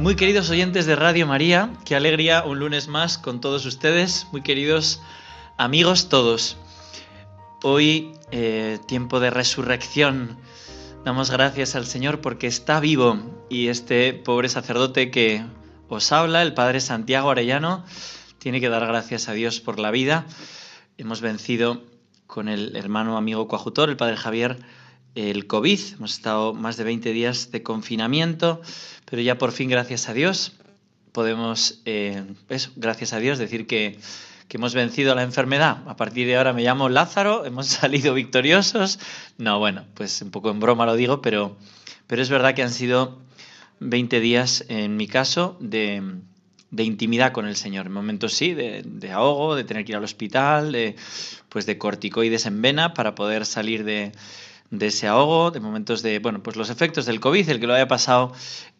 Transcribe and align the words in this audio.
Muy 0.00 0.16
queridos 0.16 0.48
oyentes 0.48 0.86
de 0.86 0.96
Radio 0.96 1.26
María, 1.26 1.74
qué 1.84 1.94
alegría 1.94 2.42
un 2.42 2.58
lunes 2.58 2.88
más 2.88 3.18
con 3.18 3.42
todos 3.42 3.66
ustedes, 3.66 4.28
muy 4.32 4.40
queridos 4.40 5.02
amigos 5.58 6.08
todos. 6.08 6.56
Hoy, 7.62 8.14
eh, 8.30 8.78
tiempo 8.86 9.20
de 9.20 9.28
resurrección, 9.28 10.38
damos 11.04 11.30
gracias 11.30 11.76
al 11.76 11.84
Señor 11.84 12.22
porque 12.22 12.46
está 12.46 12.80
vivo 12.80 13.18
y 13.50 13.68
este 13.68 14.14
pobre 14.14 14.48
sacerdote 14.48 15.10
que 15.10 15.44
os 15.90 16.12
habla, 16.12 16.40
el 16.40 16.54
Padre 16.54 16.80
Santiago 16.80 17.30
Arellano, 17.30 17.84
tiene 18.38 18.62
que 18.62 18.70
dar 18.70 18.86
gracias 18.86 19.28
a 19.28 19.34
Dios 19.34 19.60
por 19.60 19.78
la 19.78 19.90
vida. 19.90 20.24
Hemos 20.96 21.20
vencido 21.20 21.82
con 22.26 22.48
el 22.48 22.74
hermano 22.74 23.18
amigo 23.18 23.48
coajutor, 23.48 23.90
el 23.90 23.98
Padre 23.98 24.16
Javier, 24.16 24.60
el 25.14 25.46
COVID. 25.46 25.80
Hemos 25.94 26.12
estado 26.12 26.54
más 26.54 26.76
de 26.76 26.84
20 26.84 27.12
días 27.12 27.50
de 27.50 27.62
confinamiento, 27.62 28.60
pero 29.04 29.22
ya 29.22 29.38
por 29.38 29.52
fin, 29.52 29.68
gracias 29.68 30.08
a 30.08 30.14
Dios, 30.14 30.52
podemos, 31.12 31.82
eh, 31.84 32.24
gracias 32.76 33.12
a 33.12 33.18
Dios, 33.18 33.38
decir 33.38 33.66
que, 33.66 33.98
que 34.48 34.56
hemos 34.56 34.74
vencido 34.74 35.14
la 35.14 35.22
enfermedad. 35.22 35.82
A 35.86 35.96
partir 35.96 36.26
de 36.26 36.36
ahora 36.36 36.52
me 36.52 36.62
llamo 36.62 36.88
Lázaro, 36.88 37.44
hemos 37.46 37.66
salido 37.66 38.14
victoriosos. 38.14 38.98
No, 39.38 39.58
bueno, 39.58 39.84
pues 39.94 40.22
un 40.22 40.30
poco 40.30 40.50
en 40.50 40.60
broma 40.60 40.86
lo 40.86 40.94
digo, 40.94 41.20
pero, 41.22 41.56
pero 42.06 42.22
es 42.22 42.28
verdad 42.28 42.54
que 42.54 42.62
han 42.62 42.70
sido 42.70 43.18
20 43.80 44.20
días, 44.20 44.64
en 44.68 44.96
mi 44.96 45.06
caso, 45.06 45.56
de, 45.60 46.02
de 46.70 46.84
intimidad 46.84 47.32
con 47.32 47.46
el 47.46 47.56
Señor. 47.56 47.86
En 47.86 47.92
momentos 47.92 48.34
sí, 48.34 48.54
de, 48.54 48.82
de, 48.84 49.10
ahogo, 49.10 49.56
de 49.56 49.64
tener 49.64 49.84
que 49.84 49.92
ir 49.92 49.96
al 49.96 50.04
hospital, 50.04 50.72
de, 50.72 50.96
pues 51.48 51.66
de 51.66 51.78
corticoides 51.78 52.46
en 52.46 52.62
vena 52.62 52.94
para 52.94 53.14
poder 53.14 53.46
salir 53.46 53.84
de, 53.84 54.12
de 54.70 54.86
ese 54.86 55.06
ahogo, 55.06 55.50
de 55.50 55.60
momentos 55.60 56.02
de, 56.02 56.18
bueno, 56.20 56.42
pues 56.42 56.56
los 56.56 56.70
efectos 56.70 57.06
del 57.06 57.20
COVID, 57.20 57.48
el 57.48 57.60
que 57.60 57.66
lo 57.66 57.74
haya 57.74 57.88
pasado 57.88 58.32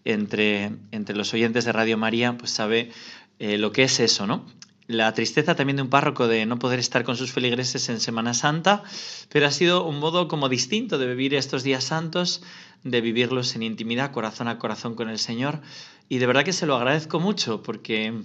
entre, 0.04 0.72
entre 0.92 1.16
los 1.16 1.34
oyentes 1.34 1.64
de 1.64 1.72
Radio 1.72 1.98
María, 1.98 2.36
pues 2.38 2.52
sabe 2.52 2.90
eh, 3.38 3.58
lo 3.58 3.72
que 3.72 3.84
es 3.84 4.00
eso, 4.00 4.26
¿no? 4.26 4.46
La 4.86 5.12
tristeza 5.14 5.54
también 5.54 5.76
de 5.76 5.82
un 5.82 5.90
párroco 5.90 6.26
de 6.26 6.46
no 6.46 6.58
poder 6.58 6.78
estar 6.80 7.04
con 7.04 7.16
sus 7.16 7.32
feligreses 7.32 7.88
en 7.88 8.00
Semana 8.00 8.34
Santa, 8.34 8.82
pero 9.28 9.46
ha 9.46 9.50
sido 9.50 9.84
un 9.84 10.00
modo 10.00 10.26
como 10.26 10.48
distinto 10.48 10.98
de 10.98 11.06
vivir 11.06 11.34
estos 11.34 11.62
días 11.62 11.84
santos, 11.84 12.42
de 12.82 13.00
vivirlos 13.00 13.54
en 13.54 13.62
intimidad, 13.62 14.10
corazón 14.10 14.48
a 14.48 14.58
corazón 14.58 14.94
con 14.94 15.08
el 15.08 15.18
Señor, 15.18 15.60
y 16.08 16.18
de 16.18 16.26
verdad 16.26 16.44
que 16.44 16.52
se 16.52 16.66
lo 16.66 16.76
agradezco 16.76 17.20
mucho 17.20 17.62
porque, 17.62 18.20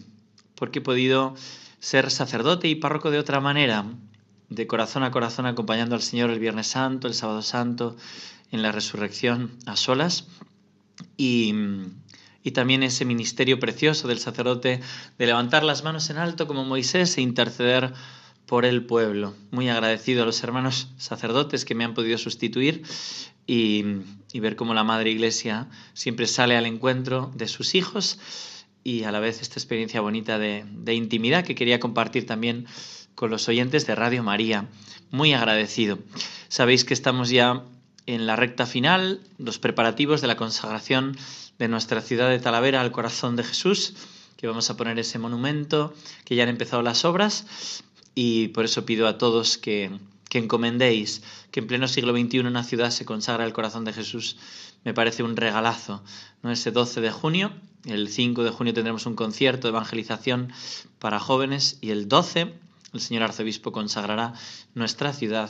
porque 0.55 0.79
he 0.79 0.81
podido 0.81 1.35
ser 1.79 2.09
sacerdote 2.09 2.67
y 2.67 2.75
párroco 2.75 3.11
de 3.11 3.19
otra 3.19 3.39
manera, 3.39 3.85
de 4.49 4.67
corazón 4.67 5.03
a 5.03 5.11
corazón 5.11 5.45
acompañando 5.45 5.95
al 5.95 6.01
Señor 6.01 6.29
el 6.29 6.39
Viernes 6.39 6.67
Santo, 6.67 7.07
el 7.07 7.13
Sábado 7.13 7.41
Santo, 7.41 7.95
en 8.51 8.61
la 8.61 8.71
resurrección 8.71 9.51
a 9.65 9.75
solas. 9.75 10.27
Y, 11.17 11.53
y, 12.43 12.51
también 12.51 12.83
ese 12.83 13.05
ministerio 13.05 13.59
precioso 13.59 14.07
del 14.07 14.19
sacerdote 14.19 14.79
de 15.17 15.25
levantar 15.25 15.63
las 15.63 15.83
manos 15.83 16.09
en 16.09 16.17
alto 16.17 16.47
como 16.47 16.63
Moisés 16.63 17.17
e 17.17 17.21
interceder 17.21 17.93
por 18.45 18.65
el 18.65 18.85
pueblo. 18.85 19.33
Muy 19.51 19.69
agradecido 19.69 20.23
a 20.23 20.25
los 20.25 20.41
hermanos 20.43 20.89
sacerdotes 20.97 21.65
que 21.65 21.75
me 21.75 21.83
han 21.83 21.93
podido 21.93 22.17
sustituir 22.17 22.83
y, 23.47 23.83
y 24.31 24.39
ver 24.39 24.55
cómo 24.55 24.73
la 24.73 24.83
Madre 24.83 25.11
Iglesia 25.11 25.67
siempre 25.93 26.27
sale 26.27 26.55
al 26.55 26.65
encuentro 26.65 27.31
de 27.35 27.47
sus 27.47 27.75
hijos 27.75 28.19
y 28.83 29.03
a 29.03 29.11
la 29.11 29.19
vez 29.19 29.41
esta 29.41 29.59
experiencia 29.59 29.99
bonita 29.99 30.37
de, 30.37 30.63
de 30.71 30.93
intimidad 30.93 31.43
que 31.43 31.55
quería 31.55 31.79
compartir 31.79 32.25
también 32.27 32.67
con 33.15 33.31
los 33.31 33.47
oyentes 33.47 33.87
de 33.87 33.95
Radio 33.95 34.23
María. 34.23 34.67
Muy 35.09 35.33
agradecido. 35.33 35.99
Sabéis 36.49 36.85
que 36.85 36.93
estamos 36.93 37.29
ya 37.29 37.63
en 38.05 38.27
la 38.27 38.35
recta 38.35 38.65
final, 38.65 39.21
los 39.37 39.57
preparativos 39.57 40.21
de 40.21 40.27
la 40.27 40.37
consagración 40.37 41.17
de 41.57 41.67
nuestra 41.67 42.01
ciudad 42.01 42.29
de 42.29 42.39
Talavera 42.39 42.81
al 42.81 42.91
corazón 42.91 43.35
de 43.35 43.43
Jesús, 43.43 43.95
que 44.37 44.47
vamos 44.47 44.69
a 44.69 44.77
poner 44.77 44.99
ese 44.99 45.17
monumento, 45.17 45.93
que 46.25 46.35
ya 46.35 46.43
han 46.43 46.49
empezado 46.49 46.83
las 46.83 47.05
obras, 47.05 47.81
y 48.13 48.49
por 48.49 48.65
eso 48.65 48.85
pido 48.85 49.07
a 49.07 49.17
todos 49.17 49.57
que, 49.57 49.91
que 50.29 50.37
encomendéis 50.37 51.23
que 51.51 51.61
en 51.61 51.67
pleno 51.67 51.87
siglo 51.87 52.13
XXI 52.13 52.39
una 52.39 52.63
ciudad 52.63 52.91
se 52.91 53.05
consagra 53.05 53.45
al 53.45 53.53
corazón 53.53 53.85
de 53.85 53.93
Jesús. 53.93 54.37
Me 54.83 54.93
parece 54.93 55.23
un 55.23 55.37
regalazo. 55.37 56.03
¿no? 56.43 56.51
Ese 56.51 56.71
12 56.71 57.01
de 57.01 57.11
junio, 57.11 57.51
el 57.85 58.09
5 58.09 58.43
de 58.43 58.51
junio 58.51 58.73
tendremos 58.73 59.05
un 59.05 59.15
concierto 59.15 59.67
de 59.67 59.71
evangelización 59.71 60.51
para 60.99 61.19
jóvenes 61.19 61.77
y 61.81 61.91
el 61.91 62.07
12 62.07 62.53
el 62.95 63.01
señor 63.01 63.23
arzobispo 63.23 63.71
consagrará 63.71 64.33
nuestra 64.73 65.13
ciudad 65.13 65.49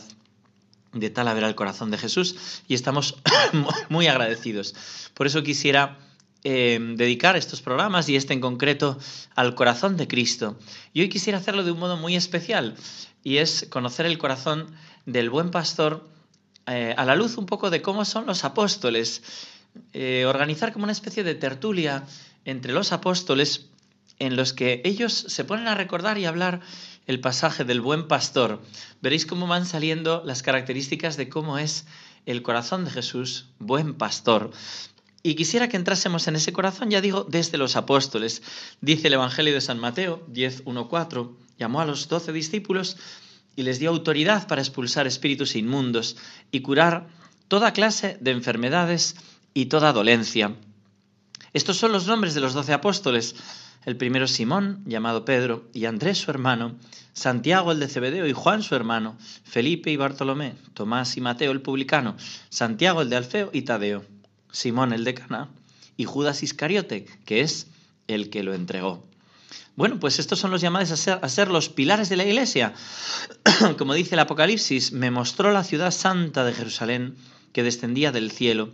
de 0.93 1.09
Talavera 1.09 1.47
al 1.47 1.55
corazón 1.55 1.91
de 1.91 1.97
Jesús 1.97 2.35
y 2.67 2.73
estamos 2.73 3.15
muy 3.89 4.07
agradecidos. 4.07 4.75
Por 5.13 5.27
eso 5.27 5.43
quisiera 5.43 5.97
eh, 6.43 6.79
dedicar 6.95 7.35
estos 7.35 7.61
programas 7.61 8.09
y 8.09 8.15
este 8.15 8.33
en 8.33 8.39
concreto 8.39 8.97
al 9.35 9.55
corazón 9.55 9.97
de 9.97 10.07
Cristo. 10.07 10.57
Y 10.93 11.01
hoy 11.01 11.09
quisiera 11.09 11.39
hacerlo 11.39 11.63
de 11.63 11.71
un 11.71 11.79
modo 11.79 11.97
muy 11.97 12.15
especial 12.15 12.75
y 13.23 13.37
es 13.37 13.67
conocer 13.69 14.05
el 14.05 14.17
corazón 14.17 14.73
del 15.05 15.29
buen 15.29 15.51
pastor 15.51 16.07
eh, 16.67 16.95
a 16.97 17.05
la 17.05 17.15
luz 17.15 17.37
un 17.37 17.45
poco 17.45 17.69
de 17.69 17.81
cómo 17.81 18.05
son 18.05 18.25
los 18.25 18.43
apóstoles. 18.43 19.21
Eh, 19.91 20.25
organizar 20.25 20.71
como 20.71 20.83
una 20.83 20.93
especie 20.93 21.23
de 21.23 21.35
tertulia 21.35 22.05
entre 22.45 22.71
los 22.71 22.93
apóstoles 22.93 23.67
en 24.19 24.35
los 24.35 24.53
que 24.53 24.81
ellos 24.85 25.13
se 25.13 25.43
ponen 25.43 25.67
a 25.67 25.75
recordar 25.75 26.17
y 26.17 26.25
hablar 26.25 26.61
el 27.07 27.19
pasaje 27.19 27.63
del 27.63 27.81
buen 27.81 28.07
pastor, 28.07 28.61
veréis 29.01 29.25
cómo 29.25 29.47
van 29.47 29.65
saliendo 29.65 30.23
las 30.25 30.41
características 30.41 31.17
de 31.17 31.29
cómo 31.29 31.57
es 31.57 31.85
el 32.25 32.41
corazón 32.41 32.85
de 32.85 32.91
Jesús, 32.91 33.47
buen 33.59 33.93
pastor. 33.93 34.51
Y 35.21 35.35
quisiera 35.35 35.69
que 35.69 35.77
entrásemos 35.77 36.27
en 36.27 36.35
ese 36.35 36.53
corazón, 36.53 36.89
ya 36.91 37.01
digo, 37.01 37.23
desde 37.23 37.57
los 37.57 37.75
apóstoles. 37.75 38.41
Dice 38.81 39.07
el 39.07 39.13
Evangelio 39.13 39.53
de 39.53 39.61
San 39.61 39.79
Mateo 39.79 40.25
10.1.4, 40.31 41.35
llamó 41.57 41.81
a 41.81 41.85
los 41.85 42.07
doce 42.07 42.31
discípulos 42.31 42.97
y 43.55 43.63
les 43.63 43.79
dio 43.79 43.89
autoridad 43.89 44.47
para 44.47 44.61
expulsar 44.61 45.07
espíritus 45.07 45.55
inmundos 45.55 46.17
y 46.51 46.61
curar 46.61 47.07
toda 47.47 47.73
clase 47.73 48.17
de 48.21 48.31
enfermedades 48.31 49.15
y 49.53 49.67
toda 49.67 49.93
dolencia. 49.93 50.55
Estos 51.53 51.77
son 51.77 51.91
los 51.91 52.05
nombres 52.05 52.33
de 52.33 52.41
los 52.41 52.53
doce 52.53 52.73
apóstoles 52.73 53.35
el 53.85 53.97
primero 53.97 54.27
Simón, 54.27 54.83
llamado 54.85 55.25
Pedro, 55.25 55.69
y 55.73 55.85
Andrés 55.85 56.17
su 56.17 56.31
hermano, 56.31 56.75
Santiago 57.13 57.71
el 57.71 57.79
de 57.79 57.87
Cebedeo 57.87 58.27
y 58.27 58.33
Juan 58.33 58.63
su 58.63 58.75
hermano, 58.75 59.15
Felipe 59.43 59.91
y 59.91 59.95
Bartolomé, 59.95 60.55
Tomás 60.73 61.15
y 61.17 61.21
Mateo 61.21 61.51
el 61.51 61.61
publicano, 61.61 62.17
Santiago 62.49 63.01
el 63.01 63.09
de 63.09 63.15
Alfeo 63.15 63.51
y 63.53 63.61
Tadeo, 63.61 64.03
Simón 64.51 64.91
el 64.91 65.03
de 65.03 65.13
Cana 65.13 65.49
y 65.97 66.05
Judas 66.05 66.43
Iscariote, 66.43 67.05
que 67.25 67.41
es 67.41 67.67
el 68.07 68.29
que 68.29 68.43
lo 68.43 68.53
entregó. 68.53 69.05
Bueno, 69.75 69.99
pues 69.99 70.19
estos 70.19 70.39
son 70.39 70.51
los 70.51 70.61
llamados 70.61 70.91
a 70.91 70.97
ser, 70.97 71.19
a 71.21 71.29
ser 71.29 71.49
los 71.49 71.69
pilares 71.69 72.09
de 72.09 72.15
la 72.15 72.25
iglesia. 72.25 72.73
Como 73.77 73.93
dice 73.93 74.15
el 74.15 74.19
Apocalipsis, 74.19 74.93
me 74.93 75.11
mostró 75.11 75.51
la 75.51 75.63
ciudad 75.63 75.91
santa 75.91 76.43
de 76.43 76.53
Jerusalén 76.53 77.15
que 77.51 77.63
descendía 77.63 78.11
del 78.11 78.31
cielo. 78.31 78.71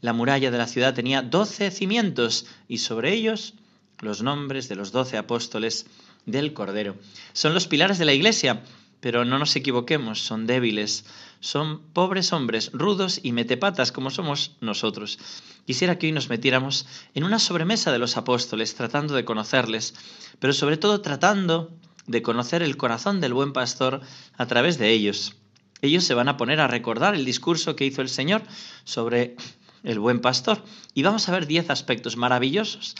La 0.00 0.12
muralla 0.12 0.50
de 0.50 0.58
la 0.58 0.68
ciudad 0.68 0.94
tenía 0.94 1.22
doce 1.22 1.70
cimientos 1.70 2.46
y 2.68 2.78
sobre 2.78 3.12
ellos 3.12 3.54
los 4.00 4.22
nombres 4.22 4.68
de 4.68 4.76
los 4.76 4.92
doce 4.92 5.16
apóstoles 5.16 5.86
del 6.26 6.52
Cordero. 6.52 6.96
Son 7.32 7.54
los 7.54 7.66
pilares 7.66 7.98
de 7.98 8.04
la 8.04 8.12
Iglesia, 8.12 8.62
pero 9.00 9.24
no 9.24 9.38
nos 9.38 9.54
equivoquemos, 9.56 10.24
son 10.24 10.46
débiles, 10.46 11.04
son 11.40 11.80
pobres 11.92 12.32
hombres, 12.32 12.70
rudos 12.72 13.20
y 13.22 13.32
metepatas 13.32 13.92
como 13.92 14.10
somos 14.10 14.52
nosotros. 14.60 15.18
Quisiera 15.66 15.98
que 15.98 16.06
hoy 16.06 16.12
nos 16.12 16.30
metiéramos 16.30 16.86
en 17.14 17.24
una 17.24 17.38
sobremesa 17.38 17.92
de 17.92 17.98
los 17.98 18.16
apóstoles, 18.16 18.74
tratando 18.74 19.14
de 19.14 19.26
conocerles, 19.26 19.94
pero 20.38 20.54
sobre 20.54 20.78
todo 20.78 21.02
tratando 21.02 21.70
de 22.06 22.22
conocer 22.22 22.62
el 22.62 22.76
corazón 22.76 23.20
del 23.20 23.34
buen 23.34 23.52
pastor 23.52 24.00
a 24.38 24.46
través 24.46 24.78
de 24.78 24.90
ellos. 24.90 25.34
Ellos 25.82 26.04
se 26.04 26.14
van 26.14 26.28
a 26.28 26.38
poner 26.38 26.60
a 26.60 26.68
recordar 26.68 27.14
el 27.14 27.26
discurso 27.26 27.76
que 27.76 27.84
hizo 27.84 28.00
el 28.00 28.08
Señor 28.08 28.42
sobre 28.84 29.36
el 29.82 29.98
buen 29.98 30.20
pastor 30.20 30.64
y 30.94 31.02
vamos 31.02 31.28
a 31.28 31.32
ver 31.32 31.46
diez 31.46 31.68
aspectos 31.68 32.16
maravillosos 32.16 32.94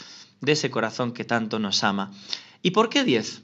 de 0.45 0.53
ese 0.53 0.69
corazón 0.69 1.11
que 1.11 1.25
tanto 1.25 1.59
nos 1.59 1.83
ama. 1.83 2.11
¿Y 2.61 2.71
por 2.71 2.89
qué 2.89 3.03
diez? 3.03 3.41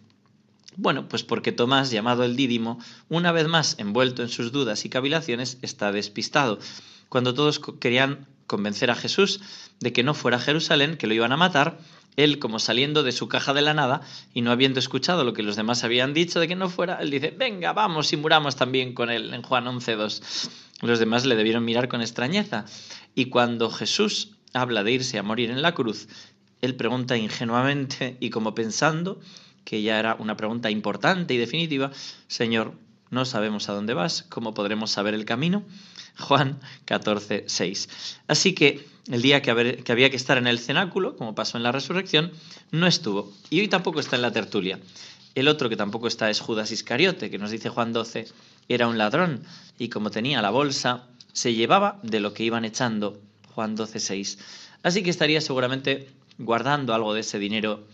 Bueno, 0.77 1.09
pues 1.09 1.23
porque 1.23 1.51
Tomás, 1.51 1.91
llamado 1.91 2.23
el 2.23 2.35
Dídimo, 2.35 2.79
una 3.09 3.31
vez 3.31 3.47
más 3.47 3.75
envuelto 3.77 4.21
en 4.21 4.29
sus 4.29 4.51
dudas 4.51 4.85
y 4.85 4.89
cavilaciones, 4.89 5.57
está 5.61 5.91
despistado. 5.91 6.59
Cuando 7.09 7.33
todos 7.33 7.59
querían 7.79 8.25
convencer 8.47 8.89
a 8.89 8.95
Jesús 8.95 9.41
de 9.79 9.91
que 9.91 10.03
no 10.03 10.13
fuera 10.13 10.37
a 10.37 10.41
Jerusalén, 10.41 10.95
que 10.97 11.07
lo 11.07 11.13
iban 11.13 11.33
a 11.33 11.37
matar, 11.37 11.79
Él, 12.15 12.39
como 12.39 12.59
saliendo 12.59 13.03
de 13.03 13.11
su 13.11 13.27
caja 13.27 13.53
de 13.53 13.61
la 13.61 13.73
nada 13.73 14.01
y 14.33 14.41
no 14.41 14.51
habiendo 14.51 14.79
escuchado 14.79 15.23
lo 15.23 15.33
que 15.33 15.43
los 15.43 15.57
demás 15.57 15.83
habían 15.83 16.13
dicho 16.13 16.39
de 16.39 16.47
que 16.47 16.55
no 16.55 16.69
fuera, 16.69 16.95
él 17.01 17.11
dice, 17.11 17.33
venga, 17.37 17.73
vamos 17.73 18.11
y 18.13 18.17
muramos 18.17 18.55
también 18.55 18.93
con 18.93 19.09
él 19.09 19.33
en 19.33 19.41
Juan 19.41 19.65
11.2. 19.65 20.49
Los 20.81 20.99
demás 20.99 21.25
le 21.25 21.35
debieron 21.35 21.63
mirar 21.63 21.89
con 21.89 22.01
extrañeza. 22.01 22.65
Y 23.13 23.25
cuando 23.25 23.69
Jesús 23.69 24.31
habla 24.53 24.83
de 24.83 24.91
irse 24.93 25.17
a 25.17 25.23
morir 25.23 25.51
en 25.51 25.61
la 25.61 25.73
cruz, 25.73 26.07
él 26.61 26.75
pregunta 26.75 27.17
ingenuamente 27.17 28.17
y 28.19 28.29
como 28.29 28.55
pensando 28.55 29.19
que 29.63 29.81
ya 29.81 29.99
era 29.99 30.15
una 30.15 30.37
pregunta 30.37 30.69
importante 30.69 31.33
y 31.33 31.37
definitiva, 31.37 31.91
Señor, 32.27 32.73
no 33.09 33.25
sabemos 33.25 33.69
a 33.69 33.73
dónde 33.73 33.93
vas, 33.93 34.23
¿cómo 34.23 34.53
podremos 34.53 34.91
saber 34.91 35.13
el 35.13 35.25
camino? 35.25 35.63
Juan 36.17 36.59
14, 36.85 37.45
6. 37.47 37.89
Así 38.27 38.53
que 38.53 38.85
el 39.07 39.21
día 39.21 39.41
que, 39.41 39.51
había 39.51 40.09
que 40.09 40.15
estar 40.15 40.37
en 40.37 40.47
el 40.47 40.59
cenáculo, 40.59 41.15
como 41.15 41.35
pasó 41.35 41.57
en 41.57 41.63
la 41.63 41.71
resurrección, 41.71 42.31
no 42.71 42.87
estuvo. 42.87 43.31
Y 43.49 43.59
hoy 43.59 43.67
tampoco 43.67 43.99
está 43.99 44.15
en 44.15 44.21
la 44.21 44.31
tertulia. 44.31 44.79
El 45.35 45.47
otro 45.47 45.69
que 45.69 45.77
tampoco 45.77 46.07
está 46.07 46.29
es 46.29 46.39
Judas 46.39 46.71
Iscariote, 46.71 47.29
que 47.29 47.37
nos 47.37 47.51
dice 47.51 47.69
Juan 47.69 47.93
12, 47.93 48.27
era 48.69 48.87
un 48.87 48.97
ladrón 48.97 49.43
y 49.77 49.89
como 49.89 50.11
tenía 50.11 50.41
la 50.41 50.49
bolsa, 50.49 51.07
se 51.33 51.53
llevaba 51.53 51.99
de 52.03 52.19
lo 52.19 52.33
que 52.33 52.43
iban 52.43 52.65
echando. 52.65 53.19
Juan 53.53 53.75
12, 53.75 53.99
6. 53.99 54.37
Así 54.83 55.03
que 55.03 55.09
estaría 55.09 55.41
seguramente 55.41 56.07
guardando 56.37 56.93
algo 56.93 57.13
de 57.13 57.21
ese 57.21 57.39
dinero, 57.39 57.87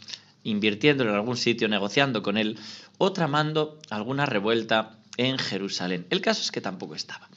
invirtiéndolo 0.44 1.12
en 1.12 1.16
algún 1.16 1.38
sitio, 1.38 1.68
negociando 1.68 2.24
con 2.24 2.38
él, 2.38 2.58
o 2.98 3.12
tramando 3.14 3.80
alguna 3.90 4.26
revuelta 4.26 4.98
en 5.18 5.38
Jerusalén. 5.38 6.06
El 6.10 6.22
caso 6.22 6.42
es 6.42 6.52
que 6.52 6.62
tampoco 6.62 6.96
estaba. 6.96 7.30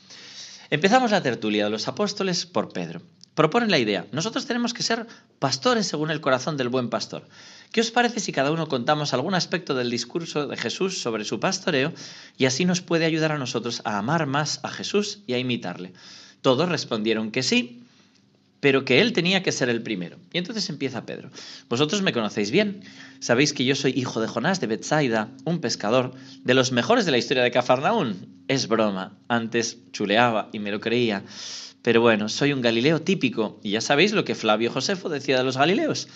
Empezamos 0.70 1.10
la 1.10 1.22
tertulia 1.22 1.64
de 1.64 1.70
los 1.70 1.88
apóstoles 1.88 2.46
por 2.46 2.72
Pedro. 2.72 3.02
Proponen 3.34 3.70
la 3.70 3.78
idea, 3.78 4.06
nosotros 4.12 4.46
tenemos 4.46 4.74
que 4.74 4.82
ser 4.82 5.06
pastores 5.38 5.86
según 5.86 6.10
el 6.10 6.20
corazón 6.20 6.56
del 6.56 6.68
buen 6.68 6.90
pastor. 6.90 7.26
¿Qué 7.72 7.80
os 7.80 7.90
parece 7.90 8.20
si 8.20 8.32
cada 8.32 8.50
uno 8.50 8.68
contamos 8.68 9.14
algún 9.14 9.34
aspecto 9.34 9.74
del 9.74 9.90
discurso 9.90 10.46
de 10.46 10.56
Jesús 10.56 11.00
sobre 11.00 11.24
su 11.24 11.40
pastoreo 11.40 11.92
y 12.36 12.46
así 12.46 12.64
nos 12.64 12.80
puede 12.80 13.06
ayudar 13.06 13.32
a 13.32 13.38
nosotros 13.38 13.82
a 13.84 13.98
amar 13.98 14.26
más 14.26 14.60
a 14.64 14.70
Jesús 14.70 15.20
y 15.26 15.34
a 15.34 15.38
imitarle? 15.38 15.92
Todos 16.42 16.68
respondieron 16.68 17.30
que 17.30 17.42
sí, 17.42 17.84
pero 18.60 18.84
que 18.84 19.00
él 19.00 19.12
tenía 19.12 19.42
que 19.42 19.52
ser 19.52 19.68
el 19.68 19.82
primero. 19.82 20.18
Y 20.32 20.38
entonces 20.38 20.68
empieza 20.68 21.06
Pedro. 21.06 21.30
Vosotros 21.68 22.02
me 22.02 22.12
conocéis 22.12 22.50
bien. 22.50 22.82
Sabéis 23.18 23.52
que 23.52 23.64
yo 23.64 23.74
soy 23.74 23.92
hijo 23.96 24.20
de 24.20 24.28
Jonás 24.28 24.60
de 24.60 24.66
Bethsaida, 24.66 25.30
un 25.44 25.60
pescador, 25.60 26.12
de 26.44 26.54
los 26.54 26.70
mejores 26.70 27.06
de 27.06 27.10
la 27.10 27.18
historia 27.18 27.42
de 27.42 27.50
Cafarnaún. 27.50 28.44
Es 28.48 28.68
broma. 28.68 29.18
Antes 29.28 29.78
chuleaba 29.92 30.50
y 30.52 30.58
me 30.58 30.70
lo 30.70 30.80
creía. 30.80 31.24
Pero 31.82 32.02
bueno, 32.02 32.28
soy 32.28 32.52
un 32.52 32.60
Galileo 32.60 33.00
típico, 33.00 33.58
y 33.62 33.70
ya 33.70 33.80
sabéis 33.80 34.12
lo 34.12 34.24
que 34.24 34.34
Flavio 34.34 34.70
Josefo 34.70 35.08
decía 35.08 35.38
de 35.38 35.44
los 35.44 35.56
Galileos. 35.56 36.08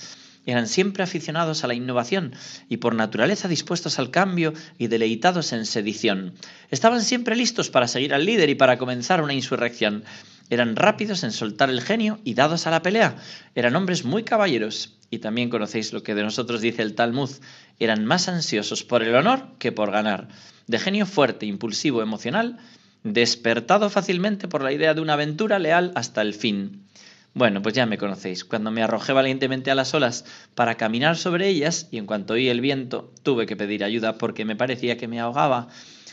Eran 0.47 0.67
siempre 0.69 1.03
aficionados 1.03 1.65
a 1.65 1.67
la 1.67 1.75
innovación 1.75 2.35
y 2.69 2.77
por 2.77 2.95
naturaleza 2.95 3.49
dispuestos 3.49 3.99
al 3.99 4.11
cambio 4.11 4.53
y 4.79 4.89
deleitados 4.89 5.53
en 5.53 5.65
sedición. 5.65 6.35
Estaban 6.71 7.03
siempre 7.03 7.37
listos 7.37 7.71
para 7.71 7.89
seguir 7.89 8.13
al 8.13 8.27
líder 8.27 8.51
y 8.51 8.55
para 8.55 8.77
comenzar 8.77 9.23
una 9.23 9.33
insurrección. 9.33 10.05
Eran 10.51 10.77
rápidos 10.77 11.25
en 11.25 11.33
soltar 11.33 11.71
el 11.71 11.81
genio 11.81 12.21
y 12.25 12.35
dados 12.35 12.67
a 12.67 12.71
la 12.71 12.83
pelea. 12.83 13.17
Eran 13.55 13.77
hombres 13.77 14.05
muy 14.05 14.25
caballeros. 14.25 14.99
Y 15.11 15.19
también 15.19 15.49
conocéis 15.49 15.93
lo 15.93 16.03
que 16.03 16.15
de 16.15 16.23
nosotros 16.23 16.61
dice 16.61 16.83
el 16.83 16.95
Talmud. 16.95 17.31
Eran 17.79 18.05
más 18.05 18.29
ansiosos 18.29 18.85
por 18.85 19.03
el 19.03 19.15
honor 19.15 19.47
que 19.59 19.73
por 19.73 19.91
ganar. 19.91 20.29
De 20.67 20.79
genio 20.79 21.07
fuerte, 21.07 21.47
impulsivo, 21.47 22.03
emocional, 22.03 22.59
despertado 23.05 23.89
fácilmente 23.91 24.49
por 24.49 24.63
la 24.63 24.73
idea 24.73 24.93
de 24.93 25.01
una 25.01 25.15
aventura 25.15 25.59
leal 25.59 25.93
hasta 25.95 26.21
el 26.21 26.35
fin. 26.35 26.85
Bueno, 27.35 27.63
pues 27.63 27.75
ya 27.75 27.85
me 27.85 27.99
conocéis. 27.99 28.45
Cuando 28.45 28.71
me 28.71 28.85
arrojé 28.85 29.13
valientemente 29.13 29.73
a 29.73 29.75
las 29.75 29.93
olas 29.93 30.25
para 30.55 30.77
caminar 30.77 31.17
sobre 31.17 31.49
ellas, 31.49 31.89
y 31.91 31.99
en 31.99 32.07
cuanto 32.07 32.35
oí 32.35 32.49
el 32.49 32.61
viento, 32.61 33.13
tuve 33.25 33.47
que 33.47 33.57
pedir 33.57 33.83
ayuda 33.83 34.19
porque 34.19 34.45
me 34.45 34.55
parecía 34.55 34.97
que 34.97 35.09
me 35.09 35.19
ahogaba, 35.19 35.67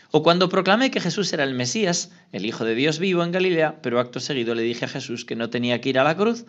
o 0.10 0.24
cuando 0.24 0.50
proclamé 0.50 0.90
que 0.90 1.00
Jesús 1.00 1.32
era 1.32 1.44
el 1.44 1.54
Mesías, 1.54 2.12
el 2.32 2.46
Hijo 2.46 2.66
de 2.66 2.74
Dios 2.74 2.98
vivo 2.98 3.24
en 3.24 3.32
Galilea, 3.32 3.82
pero 3.84 4.00
acto 4.00 4.20
seguido 4.20 4.56
le 4.56 4.64
dije 4.64 4.86
a 4.86 4.90
Jesús 4.90 5.24
que 5.24 5.36
no 5.36 5.52
tenía 5.52 5.80
que 5.80 5.90
ir 5.90 6.00
a 6.00 6.04
la 6.04 6.18
cruz, 6.18 6.46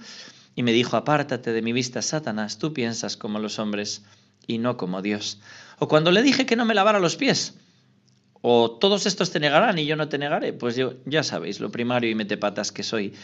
y 0.57 0.63
me 0.63 0.73
dijo, 0.73 0.97
apártate 0.97 1.53
de 1.53 1.63
mi 1.63 1.75
vista, 1.75 2.01
Satanás, 2.01 2.59
tú 2.59 2.73
piensas 2.73 3.19
como 3.19 3.39
los 3.39 3.59
hombres 3.59 4.03
y 4.47 4.57
no 4.57 4.79
como 4.79 5.03
Dios. 5.03 5.39
O 5.79 5.87
cuando 5.87 6.11
le 6.11 6.23
dije 6.23 6.47
que 6.47 6.57
no 6.57 6.65
me 6.65 6.75
lavara 6.75 6.99
los 6.99 7.17
pies, 7.17 7.55
o 8.43 8.73
todos 8.73 9.07
estos 9.07 9.31
te 9.31 9.41
negarán 9.41 9.79
y 9.79 9.87
yo 9.87 9.97
no 9.97 10.09
te 10.09 10.19
negaré, 10.19 10.53
pues 10.53 10.77
yo 10.77 10.95
ya 11.07 11.23
sabéis, 11.23 11.61
lo 11.61 11.71
primario 11.71 12.11
y 12.11 12.15
metepatas 12.15 12.73
que 12.73 12.83
soy. 12.83 13.15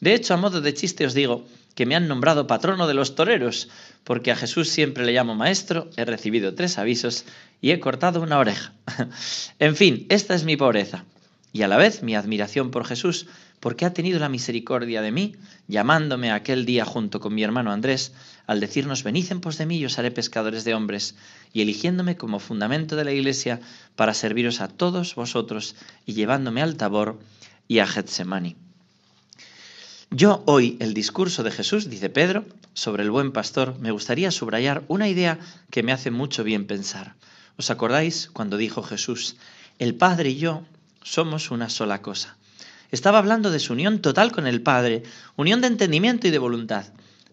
De 0.00 0.14
hecho, 0.14 0.34
a 0.34 0.36
modo 0.36 0.60
de 0.60 0.74
chiste 0.74 1.06
os 1.06 1.14
digo 1.14 1.46
que 1.74 1.86
me 1.86 1.94
han 1.94 2.08
nombrado 2.08 2.46
patrono 2.46 2.86
de 2.86 2.94
los 2.94 3.14
toreros, 3.14 3.68
porque 4.02 4.32
a 4.32 4.36
Jesús 4.36 4.68
siempre 4.68 5.06
le 5.06 5.12
llamo 5.12 5.34
maestro, 5.34 5.88
he 5.96 6.04
recibido 6.04 6.54
tres 6.54 6.78
avisos 6.78 7.24
y 7.60 7.70
he 7.70 7.80
cortado 7.80 8.20
una 8.20 8.38
oreja. 8.38 8.72
en 9.58 9.76
fin, 9.76 10.06
esta 10.10 10.34
es 10.34 10.44
mi 10.44 10.56
pobreza. 10.56 11.04
Y 11.52 11.62
a 11.62 11.68
la 11.68 11.76
vez 11.76 12.02
mi 12.02 12.16
admiración 12.16 12.72
por 12.72 12.84
Jesús, 12.84 13.26
porque 13.60 13.84
ha 13.84 13.94
tenido 13.94 14.18
la 14.18 14.28
misericordia 14.28 15.02
de 15.02 15.12
mí, 15.12 15.36
llamándome 15.68 16.30
aquel 16.30 16.66
día 16.66 16.84
junto 16.84 17.20
con 17.20 17.34
mi 17.34 17.42
hermano 17.42 17.72
Andrés, 17.72 18.12
al 18.46 18.60
decirnos, 18.60 19.02
venid 19.02 19.30
en 19.30 19.40
pos 19.40 19.56
de 19.56 19.66
mí 19.66 19.78
y 19.78 19.86
os 19.86 19.98
haré 19.98 20.10
pescadores 20.10 20.64
de 20.64 20.74
hombres, 20.74 21.14
y 21.52 21.62
eligiéndome 21.62 22.16
como 22.16 22.40
fundamento 22.40 22.96
de 22.96 23.04
la 23.04 23.12
Iglesia 23.12 23.60
para 23.96 24.12
serviros 24.12 24.60
a 24.60 24.68
todos 24.68 25.14
vosotros 25.14 25.76
y 26.04 26.12
llevándome 26.12 26.60
al 26.60 26.76
Tabor 26.76 27.18
y 27.68 27.78
a 27.78 27.86
Getsemani. 27.86 28.56
Yo 30.10 30.44
hoy 30.46 30.76
el 30.78 30.94
discurso 30.94 31.42
de 31.42 31.50
Jesús, 31.50 31.90
dice 31.90 32.10
Pedro, 32.10 32.44
sobre 32.74 33.02
el 33.02 33.10
buen 33.10 33.32
pastor, 33.32 33.78
me 33.80 33.90
gustaría 33.90 34.30
subrayar 34.30 34.84
una 34.88 35.08
idea 35.08 35.38
que 35.70 35.82
me 35.82 35.92
hace 35.92 36.10
mucho 36.10 36.44
bien 36.44 36.66
pensar. 36.66 37.14
¿Os 37.56 37.70
acordáis 37.70 38.30
cuando 38.32 38.56
dijo 38.56 38.82
Jesús, 38.82 39.36
el 39.78 39.94
Padre 39.94 40.30
y 40.30 40.36
yo 40.36 40.62
somos 41.02 41.50
una 41.50 41.68
sola 41.68 42.02
cosa? 42.02 42.36
Estaba 42.94 43.18
hablando 43.18 43.50
de 43.50 43.58
su 43.58 43.72
unión 43.72 43.98
total 43.98 44.30
con 44.30 44.46
el 44.46 44.62
Padre, 44.62 45.02
unión 45.34 45.60
de 45.60 45.66
entendimiento 45.66 46.28
y 46.28 46.30
de 46.30 46.38
voluntad, 46.38 46.86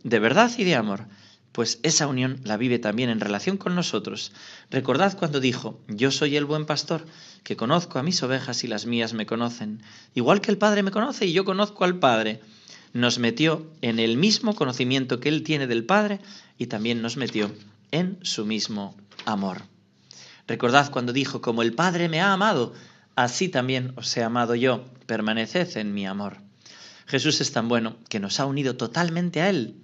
de 0.03 0.17
verdad 0.17 0.49
y 0.57 0.63
de 0.63 0.73
amor. 0.73 1.05
Pues 1.51 1.77
esa 1.83 2.07
unión 2.07 2.41
la 2.43 2.57
vive 2.57 2.79
también 2.79 3.11
en 3.11 3.19
relación 3.19 3.57
con 3.57 3.75
nosotros. 3.75 4.31
Recordad 4.71 5.15
cuando 5.15 5.39
dijo, 5.39 5.79
yo 5.87 6.09
soy 6.09 6.35
el 6.35 6.45
buen 6.45 6.65
pastor, 6.65 7.05
que 7.43 7.57
conozco 7.57 7.99
a 7.99 8.03
mis 8.03 8.23
ovejas 8.23 8.63
y 8.63 8.67
las 8.67 8.87
mías 8.87 9.13
me 9.13 9.27
conocen, 9.27 9.83
igual 10.15 10.41
que 10.41 10.49
el 10.49 10.57
Padre 10.57 10.81
me 10.81 10.89
conoce 10.89 11.27
y 11.27 11.31
yo 11.31 11.45
conozco 11.45 11.83
al 11.83 11.99
Padre 11.99 12.41
nos 12.93 13.19
metió 13.19 13.69
en 13.83 13.99
el 13.99 14.17
mismo 14.17 14.55
conocimiento 14.55 15.19
que 15.19 15.29
Él 15.29 15.43
tiene 15.43 15.67
del 15.67 15.85
Padre 15.85 16.21
y 16.57 16.65
también 16.65 17.03
nos 17.03 17.17
metió 17.17 17.51
en 17.91 18.17
su 18.23 18.47
mismo 18.47 18.95
amor. 19.25 19.61
Recordad 20.47 20.89
cuando 20.89 21.13
dijo, 21.13 21.39
como 21.39 21.61
el 21.61 21.73
Padre 21.73 22.09
me 22.09 22.19
ha 22.19 22.33
amado, 22.33 22.73
así 23.15 23.49
también 23.49 23.93
os 23.95 24.15
he 24.15 24.23
amado 24.23 24.55
yo, 24.55 24.85
permaneced 25.05 25.77
en 25.77 25.93
mi 25.93 26.05
amor. 26.05 26.37
Jesús 27.07 27.41
es 27.41 27.51
tan 27.51 27.67
bueno 27.67 27.97
que 28.09 28.19
nos 28.19 28.39
ha 28.39 28.45
unido 28.45 28.77
totalmente 28.77 29.41
a 29.41 29.49
Él, 29.49 29.75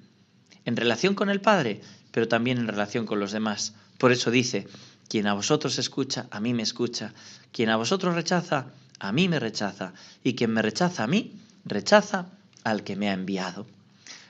en 0.66 0.76
relación 0.76 1.16
con 1.16 1.30
el 1.30 1.42
Padre, 1.42 1.82
pero 2.12 2.28
también 2.28 2.58
en 2.58 2.68
relación 2.68 3.06
con 3.06 3.20
los 3.20 3.32
demás. 3.32 3.74
Por 3.98 4.12
eso 4.12 4.32
dice, 4.32 4.68
quien 5.10 5.28
a 5.28 5.34
vosotros 5.34 5.78
escucha, 5.80 6.28
a 6.32 6.40
mí 6.40 6.54
me 6.54 6.64
escucha, 6.64 7.14
quien 7.52 7.70
a 7.70 7.78
vosotros 7.78 8.16
rechaza, 8.16 8.68
a 9.00 9.12
mí 9.12 9.28
me 9.28 9.40
rechaza, 9.40 9.94
y 10.24 10.36
quien 10.36 10.52
me 10.52 10.62
rechaza 10.62 11.04
a 11.04 11.08
mí, 11.08 11.40
rechaza 11.66 12.28
al 12.64 12.84
que 12.84 12.96
me 12.96 13.10
ha 13.10 13.14
enviado. 13.14 13.68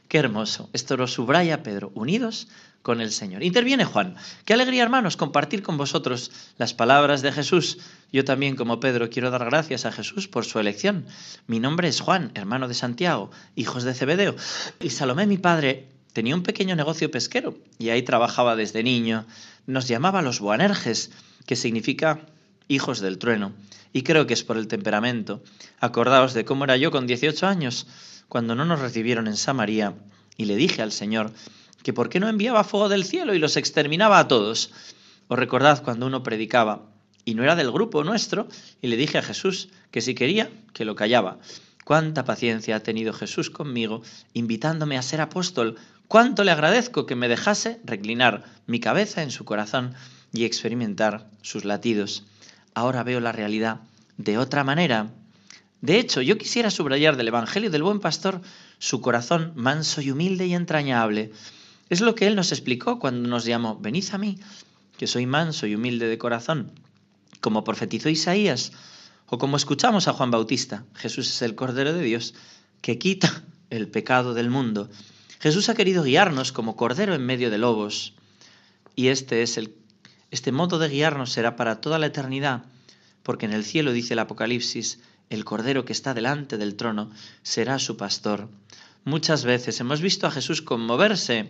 Qué 0.07 0.19
hermoso. 0.19 0.69
Esto 0.73 0.95
lo 0.95 1.07
subraya 1.07 1.63
Pedro, 1.63 1.91
unidos 1.93 2.47
con 2.87 3.01
el 3.01 3.11
Señor. 3.11 3.43
Interviene 3.43 3.83
Juan. 3.83 4.15
Qué 4.45 4.53
alegría, 4.53 4.81
hermanos, 4.81 5.17
compartir 5.17 5.61
con 5.61 5.75
vosotros 5.75 6.31
las 6.57 6.73
palabras 6.73 7.21
de 7.21 7.33
Jesús. 7.33 7.79
Yo 8.13 8.23
también, 8.23 8.55
como 8.55 8.79
Pedro, 8.79 9.09
quiero 9.09 9.29
dar 9.29 9.43
gracias 9.43 9.85
a 9.85 9.91
Jesús 9.91 10.29
por 10.29 10.45
su 10.45 10.57
elección. 10.57 11.05
Mi 11.47 11.59
nombre 11.59 11.89
es 11.89 11.99
Juan, 11.99 12.31
hermano 12.33 12.69
de 12.69 12.75
Santiago, 12.75 13.29
hijos 13.57 13.83
de 13.83 13.93
Zebedeo. 13.93 14.37
Y 14.79 14.91
Salomé, 14.91 15.27
mi 15.27 15.37
padre, 15.37 15.89
tenía 16.13 16.33
un 16.33 16.43
pequeño 16.43 16.77
negocio 16.77 17.11
pesquero 17.11 17.57
y 17.77 17.89
ahí 17.89 18.03
trabajaba 18.03 18.55
desde 18.55 18.83
niño. 18.83 19.25
Nos 19.65 19.89
llamaba 19.89 20.21
los 20.21 20.39
Boanerges, 20.39 21.11
que 21.45 21.57
significa 21.57 22.21
hijos 22.69 23.01
del 23.01 23.17
trueno. 23.17 23.51
Y 23.91 24.03
creo 24.03 24.27
que 24.27 24.33
es 24.33 24.45
por 24.45 24.55
el 24.55 24.69
temperamento. 24.69 25.43
Acordaos 25.81 26.33
de 26.33 26.45
cómo 26.45 26.63
era 26.63 26.77
yo 26.77 26.89
con 26.91 27.05
18 27.05 27.47
años 27.47 27.85
cuando 28.29 28.55
no 28.55 28.63
nos 28.63 28.79
recibieron 28.79 29.27
en 29.27 29.35
Samaria, 29.35 29.93
y 30.37 30.45
le 30.45 30.55
dije 30.55 30.81
al 30.81 30.93
Señor 30.93 31.33
que 31.83 31.93
por 31.93 32.09
qué 32.09 32.19
no 32.19 32.27
enviaba 32.27 32.63
fuego 32.63 32.89
del 32.89 33.05
cielo 33.05 33.33
y 33.33 33.39
los 33.39 33.57
exterminaba 33.57 34.19
a 34.19 34.27
todos. 34.27 34.71
Os 35.27 35.39
recordad 35.39 35.83
cuando 35.83 36.05
uno 36.05 36.23
predicaba 36.23 36.89
y 37.27 37.35
no 37.35 37.43
era 37.43 37.57
del 37.57 37.71
grupo 37.71 38.05
nuestro, 38.05 38.47
y 38.81 38.87
le 38.87 38.95
dije 38.95 39.17
a 39.17 39.21
Jesús 39.21 39.67
que 39.91 39.99
si 39.99 40.15
quería, 40.15 40.49
que 40.73 40.85
lo 40.85 40.95
callaba. 40.95 41.39
Cuánta 41.83 42.23
paciencia 42.23 42.77
ha 42.77 42.83
tenido 42.83 43.11
Jesús 43.11 43.49
conmigo, 43.49 44.01
invitándome 44.33 44.97
a 44.97 45.01
ser 45.01 45.19
apóstol. 45.19 45.75
Cuánto 46.07 46.45
le 46.45 46.51
agradezco 46.51 47.05
que 47.05 47.15
me 47.15 47.27
dejase 47.27 47.81
reclinar 47.83 48.45
mi 48.65 48.79
cabeza 48.79 49.23
en 49.23 49.31
su 49.31 49.43
corazón 49.43 49.93
y 50.31 50.45
experimentar 50.45 51.29
sus 51.41 51.65
latidos. 51.65 52.25
Ahora 52.73 53.03
veo 53.03 53.19
la 53.19 53.31
realidad 53.31 53.81
de 54.17 54.37
otra 54.37 54.63
manera. 54.63 55.11
De 55.81 55.99
hecho, 55.99 56.21
yo 56.21 56.37
quisiera 56.37 56.71
subrayar 56.71 57.17
del 57.17 57.27
Evangelio 57.27 57.69
del 57.69 57.83
Buen 57.83 57.99
Pastor 57.99 58.41
su 58.79 59.01
corazón 59.01 59.51
manso 59.55 60.01
y 60.01 60.11
humilde 60.11 60.45
y 60.47 60.53
entrañable. 60.53 61.31
Es 61.89 62.01
lo 62.01 62.15
que 62.15 62.27
Él 62.27 62.35
nos 62.35 62.51
explicó 62.51 62.99
cuando 62.99 63.27
nos 63.29 63.45
llamó, 63.45 63.77
venid 63.79 64.05
a 64.11 64.17
mí, 64.17 64.39
que 64.97 65.07
soy 65.07 65.25
manso 65.25 65.67
y 65.67 65.75
humilde 65.75 66.07
de 66.07 66.17
corazón, 66.17 66.71
como 67.41 67.63
profetizó 67.63 68.09
Isaías, 68.09 68.71
o 69.27 69.37
como 69.37 69.57
escuchamos 69.57 70.07
a 70.07 70.13
Juan 70.13 70.31
Bautista, 70.31 70.85
Jesús 70.95 71.29
es 71.29 71.41
el 71.41 71.55
Cordero 71.55 71.93
de 71.93 72.03
Dios, 72.03 72.33
que 72.81 72.97
quita 72.97 73.43
el 73.69 73.87
pecado 73.87 74.33
del 74.33 74.49
mundo. 74.49 74.89
Jesús 75.39 75.69
ha 75.69 75.75
querido 75.75 76.03
guiarnos 76.03 76.51
como 76.51 76.75
Cordero 76.75 77.13
en 77.13 77.25
medio 77.25 77.49
de 77.49 77.57
lobos, 77.57 78.13
y 78.95 79.07
este 79.07 79.43
es 79.43 79.57
el 79.57 79.75
este 80.29 80.51
modo 80.51 80.77
de 80.77 80.89
guiarnos 80.89 81.31
será 81.31 81.55
para 81.55 81.79
toda 81.79 81.99
la 81.99 82.07
eternidad, 82.07 82.65
porque 83.23 83.45
en 83.45 83.53
el 83.53 83.63
cielo 83.63 83.93
dice 83.93 84.13
el 84.13 84.19
Apocalipsis, 84.19 84.99
el 85.29 85.45
Cordero 85.45 85.85
que 85.85 85.93
está 85.93 86.13
delante 86.13 86.57
del 86.57 86.75
trono 86.75 87.11
será 87.43 87.79
su 87.79 87.95
pastor. 87.95 88.49
Muchas 89.07 89.45
veces 89.45 89.79
hemos 89.79 90.01
visto 90.01 90.27
a 90.27 90.31
Jesús 90.31 90.61
conmoverse, 90.61 91.49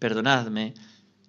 perdonadme, 0.00 0.74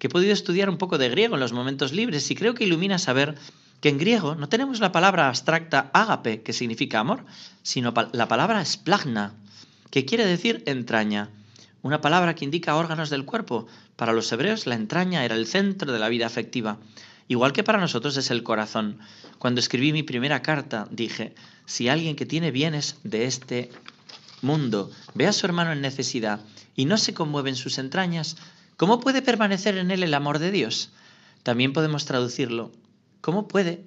que 0.00 0.08
he 0.08 0.10
podido 0.10 0.32
estudiar 0.32 0.68
un 0.68 0.78
poco 0.78 0.98
de 0.98 1.08
griego 1.08 1.36
en 1.36 1.40
los 1.40 1.52
momentos 1.52 1.92
libres 1.92 2.28
y 2.28 2.34
creo 2.34 2.54
que 2.54 2.64
ilumina 2.64 2.98
saber 2.98 3.36
que 3.80 3.88
en 3.88 3.98
griego 3.98 4.34
no 4.34 4.48
tenemos 4.48 4.80
la 4.80 4.90
palabra 4.90 5.28
abstracta 5.28 5.88
ágape, 5.92 6.42
que 6.42 6.52
significa 6.52 6.98
amor, 6.98 7.24
sino 7.62 7.94
la 8.10 8.26
palabra 8.26 8.64
splagna, 8.64 9.34
que 9.90 10.04
quiere 10.04 10.26
decir 10.26 10.64
entraña 10.66 11.30
una 11.82 12.00
palabra 12.00 12.34
que 12.34 12.44
indica 12.44 12.74
órganos 12.74 13.08
del 13.08 13.24
cuerpo. 13.24 13.68
Para 13.94 14.12
los 14.12 14.32
hebreos 14.32 14.66
la 14.66 14.74
entraña 14.74 15.24
era 15.24 15.36
el 15.36 15.46
centro 15.46 15.92
de 15.92 16.00
la 16.00 16.08
vida 16.08 16.26
afectiva, 16.26 16.78
igual 17.28 17.52
que 17.52 17.62
para 17.62 17.78
nosotros 17.78 18.16
es 18.16 18.32
el 18.32 18.42
corazón. 18.42 18.98
Cuando 19.38 19.60
escribí 19.60 19.92
mi 19.92 20.02
primera 20.02 20.42
carta 20.42 20.88
dije, 20.90 21.32
si 21.64 21.88
alguien 21.88 22.16
que 22.16 22.26
tiene 22.26 22.50
bienes 22.50 22.96
de 23.04 23.26
este 23.26 23.70
mundo 24.42 24.90
ve 25.14 25.26
a 25.26 25.32
su 25.32 25.46
hermano 25.46 25.72
en 25.72 25.80
necesidad 25.80 26.40
y 26.76 26.84
no 26.84 26.96
se 26.96 27.14
conmueve 27.14 27.50
en 27.50 27.56
sus 27.56 27.78
entrañas, 27.78 28.36
¿cómo 28.76 29.00
puede 29.00 29.22
permanecer 29.22 29.76
en 29.76 29.90
él 29.90 30.02
el 30.02 30.14
amor 30.14 30.38
de 30.38 30.50
Dios? 30.50 30.90
También 31.42 31.72
podemos 31.72 32.04
traducirlo, 32.04 32.72
¿cómo 33.20 33.48
puede 33.48 33.84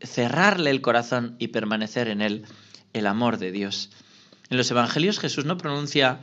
cerrarle 0.00 0.70
el 0.70 0.80
corazón 0.80 1.36
y 1.38 1.48
permanecer 1.48 2.08
en 2.08 2.22
él 2.22 2.44
el 2.92 3.06
amor 3.06 3.38
de 3.38 3.52
Dios? 3.52 3.90
En 4.48 4.56
los 4.56 4.70
Evangelios 4.70 5.18
Jesús 5.18 5.44
no 5.44 5.56
pronuncia 5.56 6.20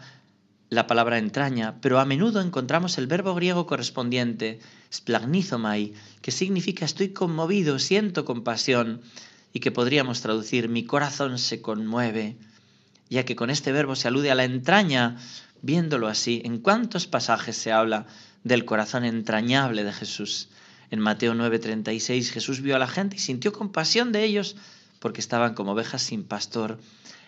la 0.70 0.86
palabra 0.86 1.18
entraña, 1.18 1.80
pero 1.80 2.00
a 2.00 2.06
menudo 2.06 2.42
encontramos 2.42 2.98
el 2.98 3.08
verbo 3.08 3.34
griego 3.36 3.66
correspondiente, 3.66 4.60
splagnizomai, 4.94 5.94
que 6.22 6.32
significa 6.32 6.84
estoy 6.84 7.10
conmovido, 7.10 7.80
siento 7.80 8.26
compasión, 8.26 9.02
y 9.54 9.62
que 9.62 9.72
podríamos 9.72 10.22
traducir 10.22 10.68
mi 10.68 10.84
corazón 10.84 11.40
se 11.40 11.62
conmueve, 11.62 12.38
ya 13.10 13.26
que 13.26 13.36
con 13.36 13.50
este 13.50 13.72
verbo 13.72 13.96
se 13.96 14.08
alude 14.08 14.32
a 14.32 14.36
la 14.36 14.44
entraña, 14.44 15.18
viéndolo 15.62 16.08
así, 16.08 16.42
¿en 16.46 16.60
cuántos 16.60 17.08
pasajes 17.08 17.58
se 17.58 17.72
habla 17.72 18.06
del 18.44 18.66
corazón 18.66 19.06
entrañable 19.06 19.84
de 19.84 19.94
Jesús? 19.94 20.50
En 20.90 21.00
Mateo 21.00 21.34
9:36 21.34 22.32
Jesús 22.32 22.62
vio 22.62 22.76
a 22.76 22.80
la 22.80 22.88
gente 22.88 23.18
y 23.18 23.20
sintió 23.20 23.52
compasión 23.52 24.12
de 24.12 24.24
ellos 24.24 24.56
porque 25.00 25.22
estaban 25.22 25.54
como 25.54 25.74
ovejas 25.74 26.02
sin 26.02 26.24
pastor. 26.24 26.80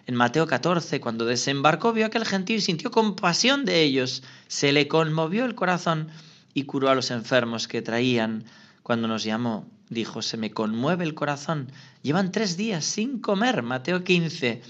En 0.07 0.15
Mateo 0.15 0.47
14, 0.47 0.99
cuando 1.01 1.25
desembarcó, 1.25 1.93
vio 1.93 2.05
a 2.05 2.07
aquel 2.07 2.25
gentil 2.25 2.57
y 2.57 2.61
sintió 2.61 2.89
compasión 2.89 3.63
de 3.65 3.83
ellos. 3.83 4.23
Se 4.47 4.71
le 4.71 4.87
conmovió 4.87 5.45
el 5.45 5.53
corazón 5.53 6.09
y 6.53 6.63
curó 6.63 6.89
a 6.89 6.95
los 6.95 7.11
enfermos 7.11 7.67
que 7.67 7.81
traían. 7.83 8.45
Cuando 8.81 9.07
nos 9.07 9.23
llamó, 9.23 9.69
dijo, 9.89 10.23
se 10.23 10.37
me 10.37 10.51
conmueve 10.51 11.03
el 11.03 11.13
corazón. 11.13 11.71
Llevan 12.01 12.31
tres 12.31 12.57
días 12.57 12.85
sin 12.85 13.19
comer, 13.19 13.61
Mateo 13.61 14.03
15, 14.03 14.63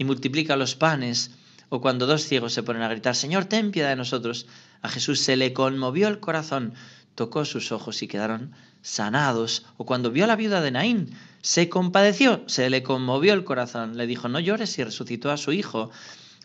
y 0.00 0.04
multiplica 0.04 0.56
los 0.56 0.76
panes. 0.76 1.30
O 1.68 1.82
cuando 1.82 2.06
dos 2.06 2.22
ciegos 2.24 2.54
se 2.54 2.62
ponen 2.62 2.80
a 2.80 2.88
gritar, 2.88 3.14
Señor, 3.14 3.44
ten 3.44 3.70
piedad 3.70 3.90
de 3.90 3.96
nosotros. 3.96 4.46
A 4.80 4.88
Jesús 4.88 5.20
se 5.20 5.36
le 5.36 5.52
conmovió 5.52 6.08
el 6.08 6.20
corazón, 6.20 6.72
tocó 7.14 7.44
sus 7.44 7.70
ojos 7.70 8.02
y 8.02 8.08
quedaron 8.08 8.52
sanados. 8.80 9.66
O 9.76 9.84
cuando 9.84 10.10
vio 10.10 10.24
a 10.24 10.26
la 10.26 10.36
viuda 10.36 10.62
de 10.62 10.70
Naín, 10.70 11.10
se 11.42 11.68
compadeció, 11.68 12.42
se 12.46 12.70
le 12.70 12.82
conmovió 12.82 13.34
el 13.34 13.44
corazón, 13.44 13.98
le 13.98 14.06
dijo, 14.06 14.30
no 14.30 14.40
llores 14.40 14.78
y 14.78 14.84
resucitó 14.84 15.30
a 15.30 15.36
su 15.36 15.52
hijo. 15.52 15.90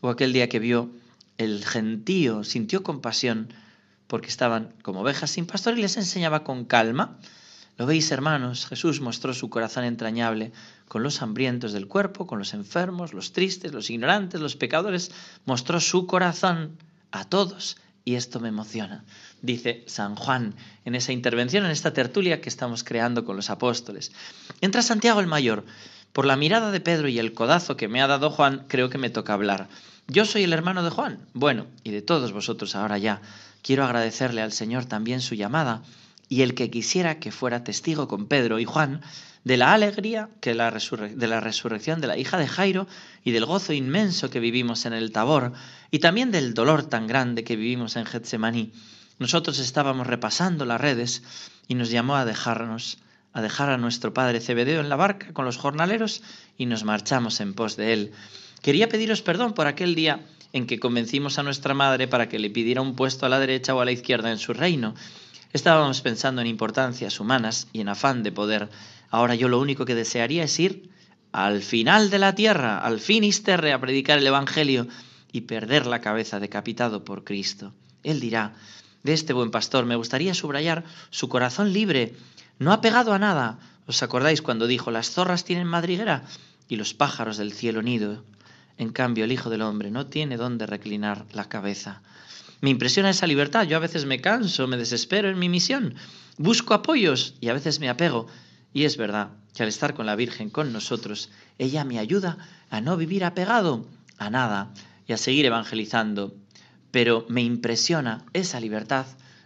O 0.02 0.10
aquel 0.10 0.34
día 0.34 0.50
que 0.50 0.60
vio 0.60 0.92
el 1.38 1.64
gentío, 1.64 2.44
sintió 2.44 2.84
compasión 2.84 3.54
porque 4.08 4.28
estaban 4.28 4.74
como 4.82 5.00
ovejas 5.00 5.32
sin 5.32 5.46
pastor 5.46 5.80
y 5.80 5.82
les 5.82 5.96
enseñaba 5.96 6.44
con 6.44 6.66
calma. 6.66 7.18
Lo 7.78 7.86
veis, 7.86 8.10
hermanos, 8.12 8.68
Jesús 8.68 9.02
mostró 9.02 9.34
su 9.34 9.50
corazón 9.50 9.84
entrañable 9.84 10.54
con 10.88 11.04
los 11.04 11.22
hambrientos 11.22 11.74
del 11.74 11.88
cuerpo, 11.88 12.26
con 12.26 12.40
los 12.40 12.54
enfermos, 12.54 13.14
los 13.14 13.34
tristes, 13.34 13.74
los 13.74 13.90
ignorantes, 13.90 14.40
los 14.40 14.56
pecadores. 14.56 15.12
Mostró 15.46 15.82
su 15.82 16.08
corazón 16.08 16.78
a 17.12 17.26
todos 17.26 17.78
y 18.06 18.16
esto 18.16 18.40
me 18.40 18.50
emociona, 18.50 19.04
dice 19.42 19.84
San 19.88 20.16
Juan 20.16 20.54
en 20.86 20.96
esa 20.96 21.12
intervención, 21.12 21.66
en 21.66 21.72
esta 21.72 21.92
tertulia 21.92 22.40
que 22.40 22.50
estamos 22.50 22.84
creando 22.84 23.26
con 23.26 23.36
los 23.36 23.50
apóstoles. 23.50 24.14
Entra 24.62 24.82
Santiago 24.82 25.20
el 25.20 25.28
Mayor. 25.28 25.66
Por 26.14 26.26
la 26.26 26.38
mirada 26.38 26.72
de 26.72 26.80
Pedro 26.80 27.10
y 27.10 27.20
el 27.20 27.34
codazo 27.34 27.76
que 27.76 27.90
me 27.90 28.02
ha 28.02 28.08
dado 28.08 28.30
Juan, 28.30 28.64
creo 28.70 28.90
que 28.90 28.98
me 28.98 29.10
toca 29.10 29.34
hablar. 29.34 29.68
Yo 30.08 30.24
soy 30.24 30.44
el 30.44 30.54
hermano 30.54 30.82
de 30.82 30.92
Juan. 30.92 31.20
Bueno, 31.34 31.66
y 31.84 31.92
de 31.92 32.02
todos 32.02 32.32
vosotros 32.32 32.74
ahora 32.76 32.98
ya. 32.98 33.22
Quiero 33.62 33.84
agradecerle 33.84 34.42
al 34.42 34.54
Señor 34.54 34.86
también 34.86 35.20
su 35.20 35.36
llamada 35.36 35.82
y 36.30 36.42
el 36.42 36.56
que 36.56 36.70
quisiera 36.70 37.20
que 37.20 37.32
fuera 37.32 37.64
testigo 37.64 38.08
con 38.08 38.28
Pedro 38.28 38.60
y 38.60 38.66
Juan 38.66 39.02
de 39.44 39.58
la 39.58 39.74
alegría 39.74 40.30
que 40.42 40.56
la 40.56 40.72
de 40.72 41.28
la 41.28 41.40
resurrección 41.40 42.02
de 42.02 42.08
la 42.08 42.18
hija 42.18 42.38
de 42.38 42.48
Jairo 42.48 42.88
y 43.24 43.32
del 43.32 43.46
gozo 43.46 43.74
inmenso 43.74 44.30
que 44.30 44.40
vivimos 44.40 44.86
en 44.86 44.94
el 44.94 45.12
Tabor 45.12 45.54
y 45.92 46.00
también 46.00 46.32
del 46.32 46.54
dolor 46.54 46.84
tan 46.88 47.06
grande 47.08 47.44
que 47.44 47.56
vivimos 47.56 47.96
en 47.96 48.06
Getsemaní. 48.06 48.74
Nosotros 49.20 49.60
estábamos 49.60 50.08
repasando 50.08 50.66
las 50.66 50.82
redes 50.82 51.24
y 51.68 51.76
nos 51.76 51.90
llamó 51.90 52.16
a 52.16 52.26
dejarnos, 52.26 52.98
a 53.34 53.42
dejar 53.42 53.70
a 53.70 53.78
nuestro 53.78 54.14
padre 54.14 54.42
Cebedeo 54.42 54.82
en 54.82 54.90
la 54.90 54.96
barca 54.96 55.32
con 55.32 55.46
los 55.46 55.58
jornaleros 55.58 56.24
y 56.58 56.66
nos 56.66 56.84
marchamos 56.84 57.40
en 57.40 57.54
pos 57.54 57.78
de 57.78 57.94
él. 57.94 58.12
Quería 58.62 58.90
pediros 58.90 59.22
perdón 59.22 59.54
por 59.54 59.68
aquel 59.68 59.94
día 59.94 60.26
en 60.54 60.66
que 60.66 60.80
convencimos 60.80 61.38
a 61.38 61.44
nuestra 61.44 61.74
madre 61.74 62.08
para 62.08 62.30
que 62.30 62.40
le 62.40 62.50
pidiera 62.50 62.82
un 62.82 62.96
puesto 62.96 63.26
a 63.26 63.30
la 63.30 63.40
derecha 63.40 63.76
o 63.76 63.82
a 63.82 63.86
la 63.86 63.92
izquierda 63.92 64.32
en 64.32 64.40
su 64.40 64.54
reino. 64.54 64.96
Estábamos 65.56 66.02
pensando 66.02 66.42
en 66.42 66.48
importancias 66.48 67.22
humanas 67.22 67.70
y 67.72 67.80
en 67.80 67.88
afán 67.88 68.24
de 68.24 68.34
poder 68.34 68.68
Ahora 69.10 69.36
yo 69.36 69.48
lo 69.48 69.62
único 69.62 69.86
que 69.86 69.96
desearía 69.96 70.44
es 70.44 70.60
ir 70.60 70.90
al 71.32 71.62
final 71.62 72.10
de 72.10 72.20
la 72.20 72.36
tierra, 72.36 72.80
al 72.80 73.00
finisterre, 73.00 73.72
a 73.72 73.80
predicar 73.80 74.18
el 74.18 74.28
Evangelio 74.28 74.86
y 75.32 75.42
perder 75.48 75.86
la 75.86 76.02
cabeza 76.02 76.42
decapitado 76.42 77.06
por 77.06 77.24
Cristo. 77.24 77.74
Él 78.04 78.20
dirá, 78.20 78.56
de 79.04 79.14
este 79.14 79.32
buen 79.32 79.50
pastor 79.50 79.86
me 79.86 79.96
gustaría 79.96 80.34
subrayar 80.34 80.84
su 81.10 81.30
corazón 81.30 81.72
libre, 81.72 82.18
no 82.60 82.74
apegado 82.74 83.14
a 83.14 83.20
nada. 83.20 83.58
¿Os 83.88 84.04
acordáis 84.04 84.42
cuando 84.42 84.68
dijo, 84.68 84.92
las 84.92 85.12
zorras 85.12 85.46
tienen 85.46 85.68
madriguera 85.68 86.24
y 86.68 86.76
los 86.76 86.94
pájaros 86.94 87.38
del 87.38 87.54
cielo 87.54 87.82
nido? 87.82 88.26
En 88.78 88.90
cambio, 88.90 89.24
el 89.24 89.32
Hijo 89.32 89.50
del 89.50 89.62
Hombre 89.62 89.90
no 89.90 90.08
tiene 90.08 90.36
dónde 90.36 90.66
reclinar 90.66 91.26
la 91.32 91.48
cabeza. 91.48 92.02
Me 92.62 92.70
impresiona 92.70 93.10
esa 93.10 93.28
libertad. 93.28 93.64
Yo 93.64 93.78
a 93.78 93.82
veces 93.82 94.06
me 94.06 94.22
canso, 94.22 94.68
me 94.68 94.78
desespero 94.78 95.30
en 95.30 95.40
mi 95.40 95.50
misión. 95.50 95.96
Busco 96.38 96.74
apoyos 96.74 97.36
y 97.42 97.50
a 97.50 97.54
veces 97.54 97.80
me 97.80 97.90
apego. 97.90 98.28
Y 98.74 98.84
es 98.84 98.98
verdad 98.98 99.30
que 99.54 99.64
al 99.64 99.70
estar 99.70 99.94
con 99.94 100.06
la 100.06 100.16
Virgen 100.16 100.50
con 100.50 100.74
nosotros, 100.74 101.30
ella 101.58 101.84
me 101.86 102.00
ayuda 102.00 102.38
a 102.70 102.82
no 102.82 102.98
vivir 102.98 103.24
apegado 103.24 103.88
a 104.18 104.30
nada 104.30 104.74
y 105.08 105.14
a 105.14 105.18
seguir 105.18 105.46
evangelizando. 105.46 106.36
Pero 106.92 107.26
me 107.30 107.42
impresiona 107.42 108.26
esa 108.34 108.60
libertad 108.60 109.06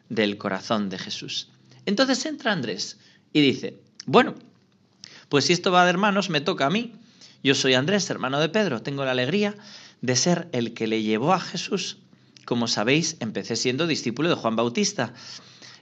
del 0.10 0.38
corazón 0.38 0.89
de 0.89 0.98
Jesús. 0.98 1.50
Entonces 1.86 2.25
entra 2.25 2.51
Andrés 2.51 2.98
y 3.34 3.42
dice, 3.42 3.80
bueno, 4.06 4.36
pues 5.30 5.46
si 5.46 5.54
esto 5.54 5.72
va 5.72 5.84
de 5.84 5.92
hermanos, 5.92 6.30
me 6.30 6.42
toca 6.42 6.66
a 6.66 6.70
mí. 6.70 6.94
Yo 7.44 7.56
soy 7.56 7.75
Andrés, 7.75 8.10
hermano 8.10 8.39
de 8.39 8.50
Pedro, 8.50 8.82
tengo 8.82 9.06
la 9.06 9.12
alegría 9.12 9.56
de 10.01 10.16
ser 10.16 10.50
el 10.51 10.74
que 10.74 10.88
le 10.88 11.04
llevó 11.04 11.34
a 11.34 11.39
Jesús. 11.39 11.98
Como 12.50 12.68
sabéis, 12.68 13.15
empecé 13.20 13.56
siendo 13.56 13.86
discípulo 13.86 14.27
de 14.27 14.34
Juan 14.34 14.56
Bautista 14.56 15.13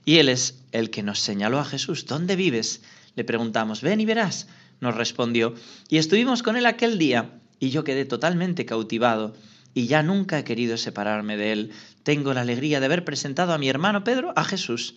y 0.03 0.17
él 0.17 0.27
es 0.27 0.59
el 0.74 0.89
que 0.89 1.01
nos 1.01 1.21
señaló 1.21 1.59
a 1.59 1.63
Jesús. 1.63 2.05
¿Dónde 2.05 2.36
vives? 2.36 2.81
Le 3.15 3.24
preguntamos, 3.24 3.79
ven 3.79 4.01
y 4.01 4.05
verás, 4.05 4.50
nos 4.81 4.93
respondió, 4.93 5.53
y 5.88 5.95
estuvimos 5.95 6.43
con 6.43 6.57
él 6.57 6.65
aquel 6.65 6.97
día, 6.97 7.39
y 7.57 7.69
yo 7.69 7.86
quedé 7.86 8.03
totalmente 8.03 8.65
cautivado, 8.65 9.33
y 9.74 9.88
ya 9.88 10.03
nunca 10.03 10.39
he 10.39 10.43
querido 10.43 10.75
separarme 10.75 11.38
de 11.38 11.53
él. 11.53 11.71
Tengo 12.03 12.33
la 12.33 12.41
alegría 12.41 12.81
de 12.81 12.88
haber 12.88 13.05
presentado 13.05 13.53
a 13.53 13.57
mi 13.57 13.69
hermano 13.69 14.03
Pedro 14.03 14.33
a 14.36 14.43
Jesús. 14.43 14.95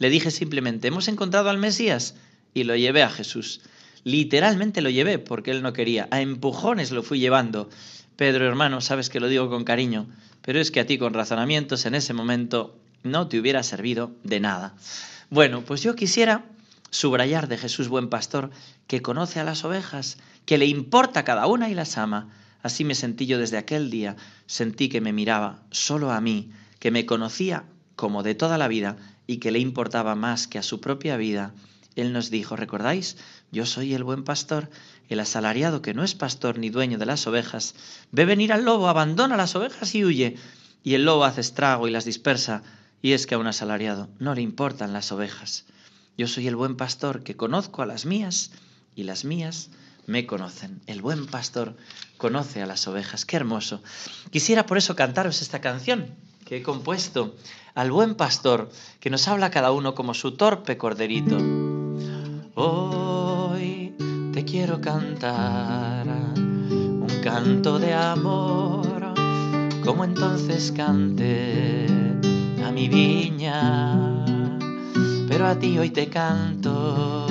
Le 0.00 0.10
dije 0.10 0.32
simplemente, 0.32 0.88
hemos 0.88 1.06
encontrado 1.06 1.48
al 1.48 1.58
Mesías, 1.58 2.16
y 2.54 2.64
lo 2.64 2.74
llevé 2.74 3.04
a 3.04 3.10
Jesús. 3.10 3.60
Literalmente 4.02 4.82
lo 4.82 4.90
llevé, 4.90 5.20
porque 5.20 5.52
él 5.52 5.62
no 5.62 5.72
quería. 5.72 6.08
A 6.10 6.20
empujones 6.20 6.90
lo 6.90 7.04
fui 7.04 7.20
llevando. 7.20 7.70
Pedro, 8.16 8.46
hermano, 8.46 8.80
sabes 8.80 9.10
que 9.10 9.20
lo 9.20 9.28
digo 9.28 9.50
con 9.50 9.64
cariño, 9.64 10.06
pero 10.42 10.60
es 10.60 10.70
que 10.70 10.80
a 10.80 10.86
ti 10.86 10.98
con 10.98 11.14
razonamientos 11.14 11.84
en 11.86 11.94
ese 11.94 12.14
momento 12.14 12.78
no 13.02 13.28
te 13.28 13.40
hubiera 13.40 13.62
servido 13.62 14.12
de 14.22 14.40
nada. 14.40 14.74
Bueno, 15.30 15.62
pues 15.62 15.82
yo 15.82 15.96
quisiera 15.96 16.44
subrayar 16.90 17.48
de 17.48 17.58
Jesús 17.58 17.88
buen 17.88 18.08
pastor, 18.08 18.50
que 18.86 19.02
conoce 19.02 19.40
a 19.40 19.44
las 19.44 19.64
ovejas, 19.64 20.16
que 20.46 20.58
le 20.58 20.66
importa 20.66 21.24
cada 21.24 21.46
una 21.48 21.68
y 21.68 21.74
las 21.74 21.98
ama. 21.98 22.30
Así 22.62 22.84
me 22.84 22.94
sentí 22.94 23.26
yo 23.26 23.38
desde 23.38 23.58
aquel 23.58 23.90
día, 23.90 24.14
sentí 24.46 24.88
que 24.88 25.00
me 25.00 25.12
miraba 25.12 25.62
solo 25.70 26.12
a 26.12 26.20
mí, 26.20 26.52
que 26.78 26.92
me 26.92 27.06
conocía 27.06 27.64
como 27.96 28.22
de 28.22 28.36
toda 28.36 28.58
la 28.58 28.68
vida 28.68 28.96
y 29.26 29.38
que 29.38 29.50
le 29.50 29.58
importaba 29.58 30.14
más 30.14 30.46
que 30.46 30.58
a 30.58 30.62
su 30.62 30.80
propia 30.80 31.16
vida, 31.16 31.52
Él 31.96 32.12
nos 32.12 32.30
dijo, 32.30 32.56
¿recordáis? 32.56 33.16
Yo 33.52 33.66
soy 33.66 33.94
el 33.94 34.04
buen 34.04 34.24
pastor, 34.24 34.70
el 35.08 35.20
asalariado 35.20 35.82
que 35.82 35.94
no 35.94 36.02
es 36.02 36.14
pastor 36.14 36.58
ni 36.58 36.70
dueño 36.70 36.98
de 36.98 37.06
las 37.06 37.26
ovejas, 37.26 37.74
ve 38.10 38.24
venir 38.24 38.52
al 38.52 38.64
lobo, 38.64 38.88
abandona 38.88 39.36
las 39.36 39.54
ovejas 39.54 39.94
y 39.94 40.04
huye, 40.04 40.36
y 40.82 40.94
el 40.94 41.04
lobo 41.04 41.24
hace 41.24 41.40
estrago 41.40 41.86
y 41.86 41.90
las 41.90 42.04
dispersa, 42.04 42.62
y 43.00 43.12
es 43.12 43.26
que 43.26 43.34
a 43.34 43.38
un 43.38 43.46
asalariado 43.46 44.08
no 44.18 44.34
le 44.34 44.42
importan 44.42 44.92
las 44.92 45.12
ovejas. 45.12 45.64
Yo 46.16 46.28
soy 46.28 46.48
el 46.48 46.56
buen 46.56 46.76
pastor 46.76 47.22
que 47.22 47.36
conozco 47.36 47.82
a 47.82 47.86
las 47.86 48.06
mías 48.06 48.50
y 48.94 49.02
las 49.02 49.24
mías 49.24 49.70
me 50.06 50.26
conocen. 50.26 50.80
El 50.86 51.02
buen 51.02 51.26
pastor 51.26 51.76
conoce 52.16 52.62
a 52.62 52.66
las 52.66 52.86
ovejas. 52.86 53.24
Qué 53.24 53.36
hermoso. 53.36 53.82
Quisiera 54.30 54.66
por 54.66 54.78
eso 54.78 54.96
cantaros 54.96 55.42
esta 55.42 55.60
canción 55.60 56.14
que 56.44 56.58
he 56.58 56.62
compuesto 56.62 57.36
al 57.74 57.90
buen 57.90 58.14
pastor 58.14 58.70
que 59.00 59.10
nos 59.10 59.26
habla 59.28 59.50
cada 59.50 59.72
uno 59.72 59.94
como 59.94 60.14
su 60.14 60.36
torpe 60.36 60.76
corderito. 60.76 61.63
Hoy 62.56 63.92
te 64.32 64.44
quiero 64.44 64.80
cantar 64.80 66.06
un 66.06 67.08
canto 67.20 67.80
de 67.80 67.92
amor, 67.92 69.12
como 69.84 70.04
entonces 70.04 70.70
canté 70.70 71.86
a 72.64 72.70
mi 72.70 72.88
viña, 72.88 74.24
pero 75.26 75.48
a 75.48 75.58
ti 75.58 75.76
hoy 75.78 75.90
te 75.90 76.06
canto. 76.06 77.26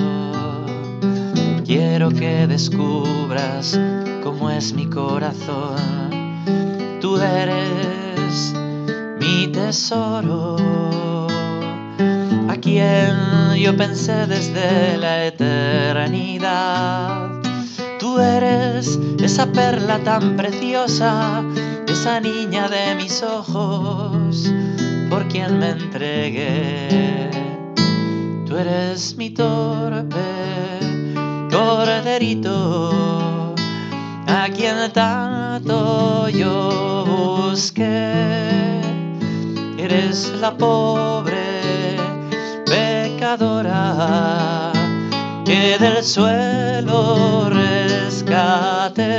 Quiero 1.64 2.10
que 2.10 2.46
descubras 2.46 3.80
cómo 4.22 4.50
es 4.50 4.74
mi 4.74 4.90
corazón. 4.90 6.10
Tú 7.00 7.16
eres 7.16 8.52
mi 9.18 9.48
tesoro, 9.48 10.56
yo 12.64 13.76
pensé 13.76 14.26
desde 14.26 14.96
la 14.96 15.26
eternidad. 15.26 17.28
Tú 18.00 18.18
eres 18.18 18.98
esa 19.22 19.52
perla 19.52 19.98
tan 19.98 20.34
preciosa, 20.34 21.44
esa 21.86 22.20
niña 22.20 22.68
de 22.68 22.94
mis 22.94 23.22
ojos, 23.22 24.50
por 25.10 25.28
quien 25.28 25.58
me 25.58 25.68
entregué. 25.70 27.30
Tú 28.46 28.56
eres 28.56 29.14
mi 29.16 29.28
torpe 29.28 30.16
corderito, 31.50 33.54
a 34.26 34.48
quien 34.48 34.90
tanto 34.92 36.30
yo 36.30 37.04
busqué. 37.06 38.80
Eres 39.76 40.32
la 40.40 40.56
pobre 40.56 41.43
que 45.44 45.76
del 45.78 46.02
suelo 46.02 47.50
rescate. 47.50 49.12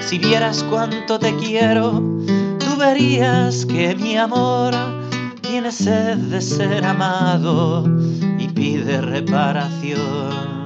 Si 0.00 0.18
vieras 0.18 0.64
cuánto 0.68 1.18
te 1.18 1.34
quiero, 1.36 2.02
tú 2.58 2.76
verías 2.78 3.64
que 3.66 3.94
mi 3.94 4.16
amor 4.16 4.74
tiene 5.42 5.70
sed 5.72 6.16
de 6.16 6.40
ser 6.40 6.84
amado 6.84 7.84
pide 8.58 9.00
reparación. 9.00 10.64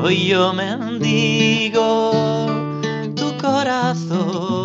Hoy 0.00 0.26
yo 0.26 0.52
mendigo 0.52 2.10
tu 3.14 3.36
corazón. 3.40 4.57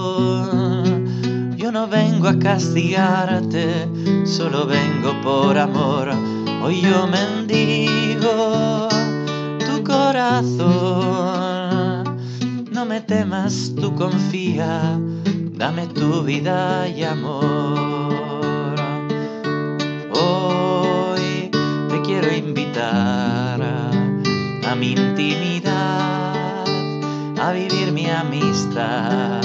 No 1.84 1.90
vengo 1.90 2.30
a 2.30 2.40
castigarte, 2.40 3.90
solo 4.26 4.66
vengo 4.66 5.22
por 5.22 5.58
amor. 5.58 6.12
Hoy 6.64 6.80
yo 6.80 7.08
mendigo 7.08 8.88
tu 9.60 9.84
corazón. 9.84 10.64
No 12.72 12.86
me 12.86 13.02
temas, 13.02 13.74
tú 13.76 13.94
confía, 13.96 14.98
dame 15.58 15.88
tu 15.88 16.24
vida 16.24 16.88
y 16.88 17.04
amor. 17.04 18.14
a, 22.80 24.76
mi 24.80 24.94
intimidad, 24.94 26.64
a 27.40 27.52
vivir 27.52 27.92
mi 27.92 28.10
amistad, 28.10 29.42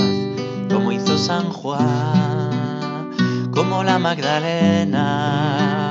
como 0.71 0.93
hizo 0.93 1.19
San 1.19 1.51
Juan, 1.51 2.28
como 3.69 3.85
la 3.85 3.99
Magdalena. 3.99 5.91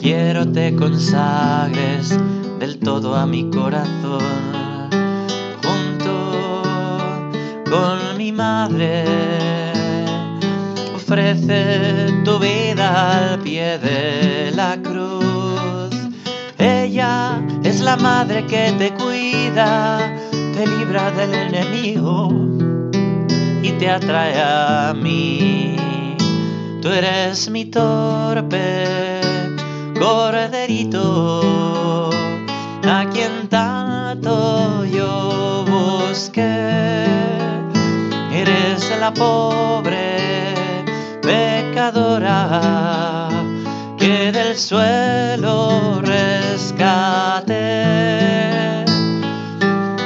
Quiero 0.00 0.50
te 0.50 0.74
consagres 0.74 2.18
del 2.58 2.78
todo 2.78 3.14
a 3.14 3.26
mi 3.26 3.50
corazón, 3.50 4.22
junto 5.62 6.62
con 7.70 8.16
mi 8.16 8.32
madre. 8.32 9.04
Ofrece 10.94 12.22
tu 12.24 12.38
vida 12.38 13.32
al 13.32 13.40
pie 13.40 13.78
de 13.78 14.52
la 14.54 14.78
cruz 14.82 15.94
ella 16.58 17.42
es 17.64 17.80
la 17.80 17.96
madre 17.96 18.46
que 18.46 18.72
te 18.78 18.92
cuida, 18.92 19.98
te 20.30 20.66
libra 20.66 21.10
del 21.10 21.34
enemigo 21.34 22.28
y 23.62 23.72
te 23.72 23.90
atrae 23.90 24.40
a 24.40 24.94
mí. 24.94 25.89
Tú 26.80 26.88
eres 26.88 27.50
mi 27.50 27.66
torpe 27.66 29.20
corderito, 29.98 32.08
a 32.84 33.04
quien 33.12 33.48
tanto 33.50 34.86
yo 34.86 35.66
busqué. 35.68 37.04
Eres 38.32 38.90
la 38.98 39.12
pobre 39.12 40.54
pecadora 41.20 43.28
que 43.98 44.32
del 44.32 44.56
suelo 44.56 46.00
rescate. 46.00 47.58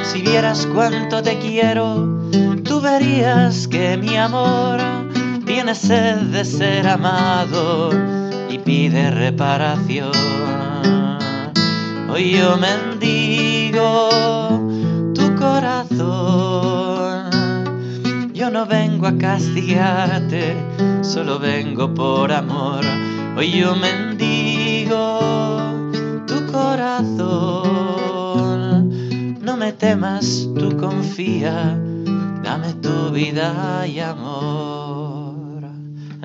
Si 0.03 0.21
vieras 0.21 0.67
cuánto 0.73 1.23
te 1.23 1.39
quiero, 1.39 2.05
tú 2.65 2.81
verías 2.81 3.69
que 3.69 3.95
mi 3.95 4.17
amor 4.17 5.04
tiene 5.45 5.75
sed 5.75 6.17
de 6.31 6.43
ser 6.43 6.87
amado 6.87 7.91
y 8.49 8.57
pide 8.59 9.11
reparación. 9.11 10.11
Hoy 12.09 12.31
yo 12.37 12.57
mendigo 12.57 14.09
tu 15.13 15.35
corazón. 15.35 16.51
Yo 18.33 18.49
no 18.49 18.65
vengo 18.65 19.07
a 19.07 19.17
castigarte, 19.17 20.55
solo 21.01 21.39
vengo 21.39 21.93
por 21.93 22.31
amor 22.31 22.83
Hoy 23.37 23.51
yo 23.51 23.75
mendigo 23.75 25.19
tu 26.25 26.45
corazón. 26.49 27.43
No 29.41 29.57
me 29.57 29.73
temas, 29.73 30.47
tú 30.57 30.77
confía, 30.77 31.77
dame 32.41 32.73
tu 32.75 33.09
vida 33.11 33.85
y 33.85 33.99
amor. 33.99 34.74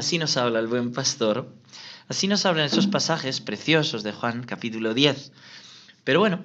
Así 0.01 0.17
nos 0.17 0.39
habla 0.39 0.61
el 0.61 0.67
buen 0.67 0.93
pastor. 0.93 1.47
Así 2.09 2.27
nos 2.27 2.47
hablan 2.47 2.65
esos 2.65 2.87
pasajes 2.87 3.43
preciosos 3.43 4.03
de 4.03 4.13
Juan 4.13 4.45
capítulo 4.45 4.95
10. 4.95 5.31
Pero 6.05 6.21
bueno, 6.21 6.43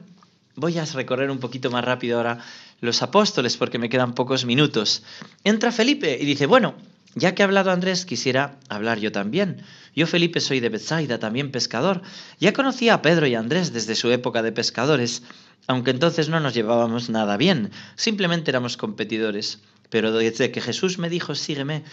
voy 0.58 0.78
a 0.78 0.84
recorrer 0.84 1.32
un 1.32 1.38
poquito 1.38 1.72
más 1.72 1.86
rápido 1.86 2.18
ahora 2.18 2.40
los 2.82 3.02
apóstoles 3.02 3.56
porque 3.56 3.80
me 3.80 3.88
quedan 3.88 4.14
pocos 4.14 4.44
minutos. 4.44 5.04
Entra 5.46 5.72
Felipe 5.72 6.18
y 6.20 6.26
dice, 6.26 6.48
bueno, 6.48 6.76
ya 7.14 7.34
que 7.34 7.44
ha 7.44 7.46
hablado 7.46 7.72
Andrés, 7.72 8.06
quisiera 8.06 8.60
hablar 8.68 9.00
yo 9.00 9.14
también. 9.14 9.62
Yo, 9.96 10.06
Felipe, 10.06 10.42
soy 10.42 10.60
de 10.60 10.68
Bethsaida, 10.68 11.18
también 11.20 11.52
pescador. 11.52 12.02
Ya 12.42 12.52
conocía 12.52 12.96
a 12.96 13.02
Pedro 13.02 13.26
y 13.26 13.36
a 13.36 13.40
Andrés 13.40 13.72
desde 13.72 13.96
su 13.96 14.12
época 14.12 14.44
de 14.44 14.52
pescadores, 14.52 15.24
aunque 15.66 15.92
entonces 15.92 16.28
no 16.28 16.42
nos 16.42 16.54
llevábamos 16.54 17.10
nada 17.10 17.38
bien, 17.38 17.72
simplemente 17.96 18.52
éramos 18.52 18.76
competidores. 18.76 19.60
Pero 19.90 20.12
desde 20.12 20.52
que 20.52 20.60
Jesús 20.60 20.98
me 20.98 21.10
dijo, 21.10 21.36
sígueme, 21.36 21.84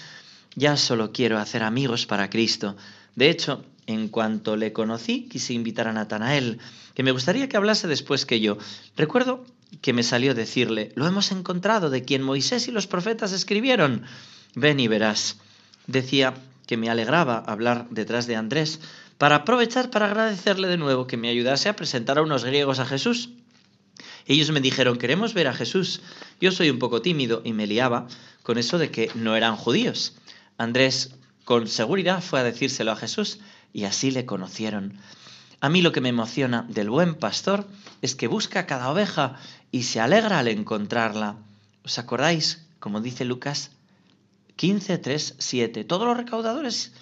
ya 0.55 0.77
solo 0.77 1.13
quiero 1.13 1.39
hacer 1.39 1.63
amigos 1.63 2.07
para 2.07 2.31
Cristo. 2.31 2.77
De 3.15 3.31
hecho, 3.31 3.65
en 3.87 4.09
cuanto 4.09 4.57
le 4.57 4.73
conocí, 4.73 5.29
quise 5.29 5.55
invitar 5.55 5.89
a 5.89 5.93
Natanael, 5.93 6.59
que 6.95 7.03
me 7.03 7.13
gustaría 7.13 7.49
que 7.49 7.57
hablase 7.57 7.89
después 7.89 8.27
que 8.27 8.41
yo. 8.41 8.59
Recuerdo 8.97 9.45
que 9.81 9.93
me 9.93 10.03
salió 10.03 10.35
decirle, 10.35 10.93
lo 10.95 11.07
hemos 11.07 11.33
encontrado 11.33 11.91
de 11.91 12.05
quien 12.05 12.23
Moisés 12.23 12.69
y 12.69 12.73
los 12.73 12.87
profetas 12.87 13.33
escribieron. 13.33 14.05
Ven 14.55 14.81
y 14.81 14.89
verás. 14.89 15.39
Decía 15.87 16.35
que 16.67 16.77
me 16.77 16.91
alegraba 16.91 17.39
hablar 17.39 17.87
detrás 17.91 18.27
de 18.27 18.37
Andrés 18.37 18.81
para 19.19 19.37
aprovechar 19.37 19.91
para 19.91 20.07
agradecerle 20.07 20.69
de 20.69 20.77
nuevo 20.77 21.07
que 21.07 21.17
me 21.17 21.29
ayudase 21.29 21.69
a 21.69 21.77
presentar 21.77 22.19
a 22.19 22.23
unos 22.23 22.45
griegos 22.45 22.79
a 22.79 22.87
Jesús. 22.87 23.31
Ellos 24.27 24.51
me 24.51 24.61
dijeron, 24.61 24.99
queremos 24.99 25.35
ver 25.35 25.49
a 25.49 25.55
Jesús. 25.55 26.01
Yo 26.41 26.53
soy 26.53 26.71
un 26.71 26.79
poco 26.79 27.03
tímido 27.03 27.43
y 27.45 27.53
me 27.53 27.67
liaba 27.67 28.07
con 28.43 28.59
eso 28.59 28.79
de 28.79 28.91
que 28.91 29.11
no 29.15 29.37
eran 29.37 29.57
judíos. 29.57 30.15
Andrés 30.63 31.15
con 31.45 31.67
seguridad 31.67 32.23
fue 32.23 32.41
a 32.41 32.45
decírselo 32.45 32.93
a 32.93 32.97
Jesús 32.97 33.41
y 33.73 33.85
así 33.85 34.11
le 34.11 34.27
conocieron. 34.27 34.99
A 35.61 35.69
mí 35.69 35.83
lo 35.83 35.93
que 35.93 36.01
me 36.01 36.09
emociona 36.09 36.67
del 36.69 36.89
buen 36.89 37.17
pastor 37.17 37.67
es 38.01 38.15
que 38.15 38.29
busca 38.29 38.67
cada 38.67 38.91
oveja 38.91 39.37
y 39.73 39.83
se 39.83 40.01
alegra 40.01 40.39
al 40.39 40.49
encontrarla. 40.49 41.37
¿Os 41.85 41.99
acordáis? 41.99 42.65
Como 42.79 43.01
dice 43.01 43.25
Lucas 43.25 43.73
15, 44.57 44.99
3, 44.99 45.35
7. 45.39 45.85
Todos 45.85 46.07
los 46.07 46.17
recaudadores 46.17 46.93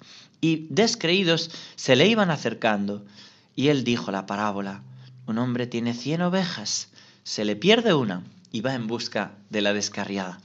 y 0.41 0.67
descreídos 0.69 1.51
se 1.75 1.95
le 1.95 2.07
iban 2.07 2.31
acercando. 2.31 3.05
Y 3.55 3.67
él 3.67 3.83
dijo 3.83 4.11
la 4.11 4.25
parábola. 4.25 4.81
Un 5.27 5.37
hombre 5.37 5.67
tiene 5.67 5.93
cien 5.93 6.23
ovejas, 6.23 6.89
se 7.23 7.45
le 7.45 7.55
pierde 7.55 7.93
una 7.93 8.23
y 8.51 8.61
va 8.61 8.73
en 8.73 8.87
busca 8.87 9.33
de 9.51 9.61
la 9.61 9.73
descarriada. 9.73 10.39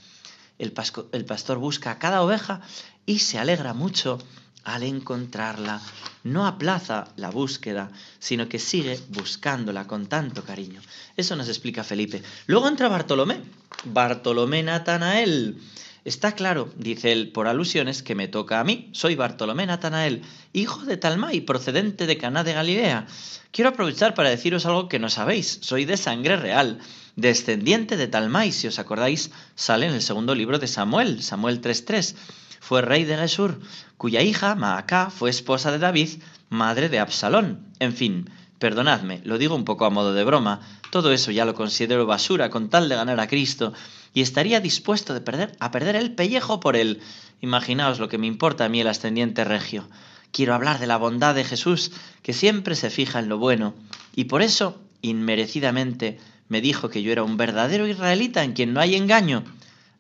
El, 0.59 0.73
pastor 0.73 1.59
busca 1.59 1.91
a 1.91 1.99
cada 1.99 2.23
oveja 2.23 2.63
y 3.07 3.21
se 3.21 3.38
alegra 3.38 3.73
mucho 3.73 4.19
al 4.64 4.83
encontrarla. 4.83 5.81
No 6.25 6.45
aplaza 6.45 7.07
la 7.16 7.31
búsqueda, 7.31 7.92
sino 8.19 8.49
que 8.49 8.59
sigue 8.59 8.99
buscándola 9.11 9.87
con 9.87 10.07
tanto 10.07 10.42
cariño. 10.42 10.81
Eso 11.16 11.37
nos 11.37 11.49
explica 11.49 11.85
Felipe. 11.85 12.21
Luego 12.47 12.66
entra 12.66 12.88
Bartolomé. 12.88 13.40
Bartolomé 13.85 14.64
Natanael. 14.64 15.57
Está 16.05 16.33
claro, 16.33 16.73
dice 16.77 17.12
él 17.12 17.31
por 17.31 17.47
alusiones, 17.47 18.03
que 18.03 18.16
me 18.16 18.29
toca 18.29 18.59
a 18.61 18.64
mí. 18.64 18.90
Soy 18.92 19.14
Bartolomé 19.14 19.66
Natanael, 19.66 20.23
hijo 20.53 20.85
de 20.85 20.97
Talmai, 20.97 21.40
procedente 21.40 22.07
de 22.07 22.19
Caná 22.19 22.42
de 22.42 22.53
Galilea. 22.53 23.07
Quiero 23.53 23.71
aprovechar 23.71 24.14
para 24.14 24.31
deciros 24.31 24.66
algo 24.66 24.88
que 24.88 24.99
no 24.99 25.11
sabéis. 25.11 25.59
Soy 25.62 25.85
de 25.85 25.97
sangre 25.97 26.37
real, 26.37 26.79
descendiente 27.14 27.97
de 27.97 28.07
Talmai, 28.07 28.53
si 28.53 28.66
os 28.69 28.79
acordáis, 28.79 29.31
sale 29.55 29.87
en 29.87 29.95
el 29.95 30.03
segundo 30.03 30.35
libro 30.35 30.59
de 30.59 30.66
Samuel, 30.66 31.23
Samuel 31.23 31.61
3.3 31.61 32.14
fue 32.61 32.83
rey 32.83 33.05
de 33.05 33.16
Gesur, 33.16 33.61
cuya 33.97 34.23
hija, 34.23 34.55
Maacá, 34.55 35.11
fue 35.11 35.31
esposa 35.31 35.71
de 35.71 35.79
David, 35.79 36.23
madre 36.49 36.88
de 36.88 36.99
Absalón. 36.99 37.66
En 37.79 37.92
fin, 37.92 38.31
perdonadme, 38.59 39.21
lo 39.25 39.38
digo 39.38 39.55
un 39.55 39.64
poco 39.64 39.85
a 39.85 39.90
modo 39.90 40.14
de 40.14 40.25
broma, 40.25 40.61
todo 40.90 41.12
eso 41.12 41.31
ya 41.31 41.45
lo 41.45 41.55
considero 41.55 42.07
basura 42.07 42.51
con 42.51 42.71
tal 42.71 42.88
de 42.88 42.97
ganar 42.97 43.21
a 43.21 43.29
Cristo, 43.29 43.73
y 44.14 44.23
estaría 44.23 44.61
dispuesto 44.61 45.12
de 45.14 45.21
perder, 45.21 45.57
a 45.61 45.71
perder 45.71 45.97
el 45.97 46.14
pellejo 46.14 46.61
por 46.61 46.77
él. 46.77 47.01
Imaginaos 47.40 47.99
lo 47.99 48.09
que 48.09 48.19
me 48.19 48.27
importa 48.27 48.64
a 48.64 48.69
mí 48.69 48.81
el 48.81 48.88
ascendiente 48.88 49.45
regio. 49.45 49.88
Quiero 50.33 50.55
hablar 50.55 50.79
de 50.79 50.87
la 50.87 50.97
bondad 50.97 51.35
de 51.35 51.45
Jesús, 51.45 51.92
que 52.23 52.33
siempre 52.33 52.75
se 52.75 52.90
fija 52.90 53.19
en 53.19 53.29
lo 53.29 53.38
bueno, 53.38 53.75
y 54.14 54.25
por 54.25 54.42
eso, 54.42 54.81
inmerecidamente, 55.03 56.19
me 56.49 56.61
dijo 56.61 56.88
que 56.88 57.03
yo 57.03 57.12
era 57.12 57.25
un 57.25 57.37
verdadero 57.37 57.87
israelita 57.87 58.45
en 58.45 58.53
quien 58.53 58.73
no 58.73 58.81
hay 58.81 58.95
engaño. 58.95 59.45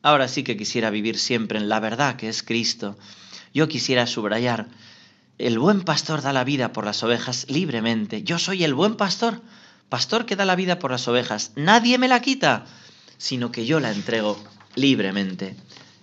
Ahora 0.06 0.28
sí 0.28 0.44
que 0.44 0.56
quisiera 0.56 0.90
vivir 0.90 1.18
siempre 1.18 1.58
en 1.58 1.68
la 1.68 1.80
verdad 1.80 2.14
que 2.14 2.28
es 2.28 2.44
Cristo. 2.44 2.96
Yo 3.52 3.66
quisiera 3.66 4.06
subrayar, 4.06 4.68
el 5.36 5.58
buen 5.58 5.82
pastor 5.82 6.22
da 6.22 6.32
la 6.32 6.44
vida 6.44 6.72
por 6.72 6.84
las 6.84 7.02
ovejas 7.02 7.44
libremente. 7.48 8.22
Yo 8.22 8.38
soy 8.38 8.62
el 8.62 8.72
buen 8.72 8.94
pastor, 8.94 9.42
pastor 9.88 10.24
que 10.24 10.36
da 10.36 10.44
la 10.44 10.54
vida 10.54 10.78
por 10.78 10.92
las 10.92 11.08
ovejas. 11.08 11.50
Nadie 11.56 11.98
me 11.98 12.06
la 12.06 12.20
quita, 12.20 12.66
sino 13.18 13.50
que 13.50 13.66
yo 13.66 13.80
la 13.80 13.90
entrego 13.90 14.38
libremente. 14.76 15.56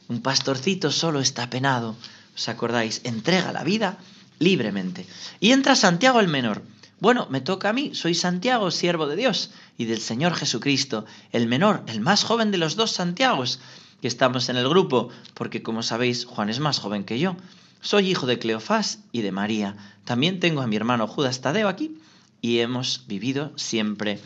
Un 0.09 0.21
pastorcito 0.21 0.91
solo 0.91 1.21
está 1.21 1.49
penado. 1.49 1.95
¿Os 2.35 2.49
acordáis? 2.49 2.99
Entrega 3.05 3.53
la 3.53 3.63
vida 3.63 3.99
libremente. 4.37 5.07
Y 5.39 5.53
entra 5.53 5.77
Santiago 5.77 6.19
el 6.19 6.27
menor. 6.27 6.61
Bueno, 6.99 7.27
me 7.29 7.39
toca 7.39 7.69
a 7.69 7.73
mí, 7.73 7.95
soy 7.95 8.15
Santiago, 8.15 8.69
siervo 8.69 9.07
de 9.07 9.15
Dios 9.15 9.51
y 9.77 9.85
del 9.85 10.01
Señor 10.01 10.35
Jesucristo, 10.35 11.05
el 11.31 11.47
menor, 11.47 11.83
el 11.87 12.01
más 12.01 12.25
joven 12.25 12.51
de 12.51 12.57
los 12.57 12.75
dos 12.75 12.91
Santiagos 12.91 13.59
que 14.03 14.09
estamos 14.09 14.49
en 14.49 14.57
el 14.57 14.67
grupo, 14.67 15.07
porque 15.33 15.63
como 15.63 15.81
sabéis, 15.81 16.25
Juan 16.25 16.49
es 16.49 16.59
más 16.59 16.77
joven 16.77 17.05
que 17.05 17.19
yo. 17.19 17.37
Soy 17.79 18.09
hijo 18.09 18.25
de 18.25 18.37
Cleofás 18.37 18.99
y 19.13 19.21
de 19.21 19.31
María. 19.31 19.77
También 20.03 20.41
tengo 20.41 20.59
a 20.59 20.67
mi 20.67 20.75
hermano 20.75 21.07
Judas 21.07 21.39
Tadeo 21.39 21.69
aquí 21.69 21.95
y 22.41 22.59
hemos 22.59 23.05
vivido 23.07 23.53
siempre 23.55 24.19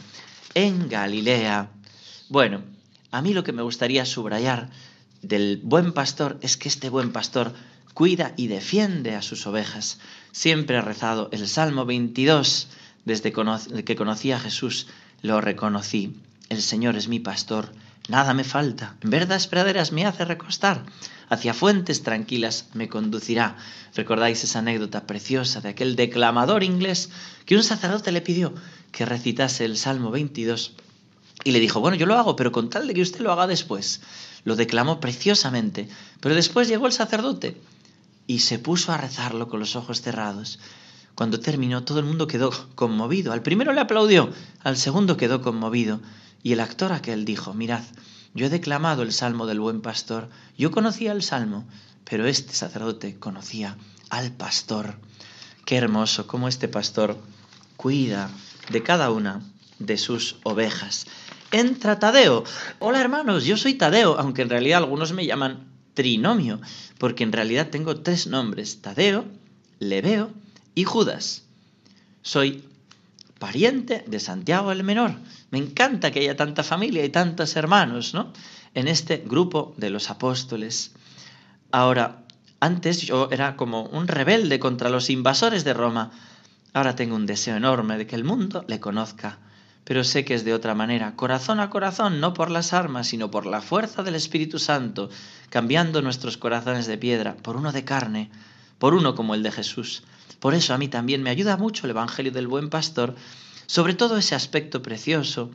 en 0.55 0.89
Galilea. 0.89 1.69
Bueno, 2.27 2.63
a 3.11 3.21
mí 3.21 3.35
lo 3.35 3.43
que 3.43 3.51
me 3.51 3.61
gustaría 3.61 4.03
subrayar 4.07 4.71
del 5.21 5.61
buen 5.63 5.93
pastor 5.93 6.39
es 6.41 6.57
que 6.57 6.69
este 6.69 6.89
buen 6.89 7.11
pastor 7.11 7.53
cuida 7.93 8.33
y 8.35 8.47
defiende 8.47 9.13
a 9.13 9.21
sus 9.21 9.45
ovejas. 9.45 9.99
Siempre 10.31 10.77
he 10.77 10.81
rezado 10.81 11.29
el 11.31 11.47
Salmo 11.47 11.85
22, 11.85 12.67
desde 13.05 13.31
que 13.31 13.95
conocí 13.95 14.31
a 14.31 14.39
Jesús, 14.39 14.87
lo 15.21 15.39
reconocí. 15.39 16.15
El 16.49 16.63
Señor 16.63 16.95
es 16.95 17.09
mi 17.09 17.19
pastor 17.19 17.69
Nada 18.07 18.33
me 18.33 18.43
falta. 18.43 18.95
En 19.01 19.09
verdas 19.09 19.47
praderas 19.47 19.91
me 19.91 20.05
hace 20.05 20.23
recostar. 20.23 20.85
Hacia 21.29 21.53
fuentes 21.53 22.03
tranquilas 22.03 22.67
me 22.73 22.87
conducirá. 22.87 23.57
¿Recordáis 23.95 24.43
esa 24.43 24.59
anécdota 24.59 25.05
preciosa 25.05 25.59
de 25.59 25.69
aquel 25.69 25.95
declamador 25.97 26.63
inglés 26.63 27.09
que 27.45 27.55
un 27.55 27.63
sacerdote 27.63 28.13
le 28.13 28.21
pidió 28.21 28.53
que 28.91 29.05
recitase 29.05 29.65
el 29.65 29.77
Salmo 29.77 30.09
22? 30.09 30.73
Y 31.43 31.51
le 31.51 31.59
dijo, 31.59 31.81
bueno, 31.81 31.97
yo 31.97 32.05
lo 32.05 32.15
hago, 32.15 32.35
pero 32.35 32.51
con 32.51 32.69
tal 32.69 32.87
de 32.87 32.93
que 32.93 33.01
usted 33.01 33.19
lo 33.19 33.31
haga 33.31 33.45
después. 33.45 34.01
Lo 34.45 34.55
declamó 34.55 35.01
preciosamente, 35.01 35.89
pero 36.21 36.33
después 36.33 36.69
llegó 36.69 36.87
el 36.87 36.93
sacerdote 36.93 37.57
y 38.25 38.39
se 38.39 38.59
puso 38.59 38.93
a 38.93 38.97
rezarlo 38.97 39.49
con 39.49 39.59
los 39.59 39.75
ojos 39.75 40.01
cerrados. 40.01 40.59
Cuando 41.17 41.39
terminó, 41.39 41.83
todo 41.83 41.97
el 41.97 42.05
mundo 42.05 42.27
quedó 42.27 42.51
conmovido. 42.75 43.33
Al 43.33 43.41
primero 43.41 43.73
le 43.73 43.81
aplaudió, 43.81 44.29
al 44.63 44.77
segundo 44.77 45.17
quedó 45.17 45.41
conmovido. 45.41 45.99
Y 46.43 46.53
el 46.53 46.59
actor 46.59 46.91
aquel 46.91 47.25
dijo, 47.25 47.55
mirad, 47.55 47.81
yo 48.35 48.45
he 48.45 48.49
declamado 48.49 49.01
el 49.01 49.11
salmo 49.11 49.47
del 49.47 49.59
buen 49.59 49.81
pastor, 49.81 50.29
yo 50.59 50.69
conocía 50.69 51.13
el 51.13 51.23
salmo, 51.23 51.67
pero 52.07 52.27
este 52.27 52.53
sacerdote 52.53 53.17
conocía 53.17 53.77
al 54.11 54.31
pastor. 54.31 54.99
Qué 55.65 55.77
hermoso 55.77 56.27
cómo 56.27 56.47
este 56.47 56.67
pastor 56.67 57.17
cuida 57.77 58.29
de 58.69 58.83
cada 58.83 59.09
una 59.09 59.41
de 59.79 59.97
sus 59.97 60.35
ovejas. 60.43 61.07
Entra 61.49 61.97
Tadeo. 61.97 62.43
Hola 62.77 63.01
hermanos, 63.01 63.43
yo 63.43 63.57
soy 63.57 63.73
Tadeo, 63.73 64.19
aunque 64.19 64.43
en 64.43 64.49
realidad 64.49 64.83
algunos 64.83 65.13
me 65.13 65.25
llaman 65.25 65.67
trinomio, 65.95 66.61
porque 66.99 67.23
en 67.23 67.31
realidad 67.31 67.69
tengo 67.71 68.01
tres 68.01 68.27
nombres, 68.27 68.83
Tadeo, 68.83 69.25
Leveo 69.79 70.31
y 70.77 70.83
Judas. 70.83 71.41
Soy 72.21 72.63
pariente 73.39 74.05
de 74.05 74.19
Santiago 74.19 74.71
el 74.71 74.83
Menor. 74.83 75.15
Me 75.49 75.57
encanta 75.57 76.11
que 76.11 76.19
haya 76.19 76.35
tanta 76.35 76.61
familia 76.61 77.03
y 77.03 77.09
tantos 77.09 77.55
hermanos, 77.55 78.13
¿no? 78.13 78.31
En 78.75 78.87
este 78.87 79.23
grupo 79.25 79.73
de 79.77 79.89
los 79.89 80.11
apóstoles. 80.11 80.91
Ahora, 81.71 82.21
antes 82.59 83.01
yo 83.01 83.27
era 83.31 83.55
como 83.55 83.85
un 83.85 84.07
rebelde 84.07 84.59
contra 84.59 84.91
los 84.91 85.09
invasores 85.09 85.63
de 85.63 85.73
Roma. 85.73 86.11
Ahora 86.73 86.95
tengo 86.95 87.15
un 87.15 87.25
deseo 87.25 87.55
enorme 87.55 87.97
de 87.97 88.05
que 88.05 88.15
el 88.15 88.23
mundo 88.23 88.63
le 88.67 88.79
conozca. 88.79 89.39
Pero 89.83 90.03
sé 90.03 90.25
que 90.25 90.35
es 90.35 90.45
de 90.45 90.53
otra 90.53 90.75
manera, 90.75 91.15
corazón 91.15 91.59
a 91.59 91.71
corazón, 91.71 92.19
no 92.19 92.35
por 92.35 92.51
las 92.51 92.71
armas, 92.73 93.07
sino 93.07 93.31
por 93.31 93.47
la 93.47 93.61
fuerza 93.61 94.03
del 94.03 94.13
Espíritu 94.13 94.59
Santo, 94.59 95.09
cambiando 95.49 96.03
nuestros 96.03 96.37
corazones 96.37 96.85
de 96.85 96.99
piedra 96.99 97.35
por 97.35 97.57
uno 97.57 97.71
de 97.71 97.83
carne, 97.83 98.29
por 98.77 98.93
uno 98.93 99.15
como 99.15 99.33
el 99.33 99.41
de 99.41 99.51
Jesús. 99.51 100.03
Por 100.39 100.53
eso 100.53 100.73
a 100.73 100.77
mí 100.77 100.87
también 100.87 101.23
me 101.23 101.29
ayuda 101.29 101.57
mucho 101.57 101.85
el 101.85 101.91
Evangelio 101.91 102.31
del 102.31 102.47
Buen 102.47 102.69
Pastor, 102.69 103.15
sobre 103.65 103.93
todo 103.93 104.17
ese 104.17 104.35
aspecto 104.35 104.81
precioso 104.81 105.51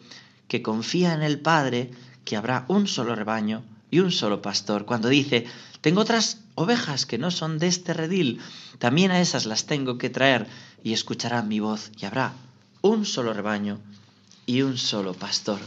que 0.49 0.63
confía 0.63 1.15
en 1.15 1.23
el 1.23 1.41
Padre 1.41 1.91
que 2.25 2.37
habrá 2.37 2.65
un 2.69 2.87
solo 2.87 3.15
rebaño 3.15 3.63
y 3.91 4.01
un 4.01 4.13
solo 4.13 4.43
pastor. 4.43 4.85
Cuando 4.85 5.09
dice, 5.09 5.47
tengo 5.81 6.01
otras 6.01 6.39
ovejas 6.55 7.07
que 7.07 7.19
no 7.19 7.31
son 7.31 7.59
de 7.59 7.69
este 7.69 7.95
redil, 7.95 8.41
también 8.79 9.11
a 9.11 9.21
esas 9.21 9.47
las 9.47 9.67
tengo 9.67 9.99
que 9.99 10.11
traer 10.11 10.47
y 10.83 10.93
escucharán 10.93 11.49
mi 11.49 11.61
voz 11.61 11.91
y 12.01 12.07
habrá 12.07 12.35
un 12.81 13.07
solo 13.07 13.33
rebaño 13.33 13.81
y 14.47 14.63
un 14.63 14.79
solo 14.79 15.15
pastor. 15.15 15.61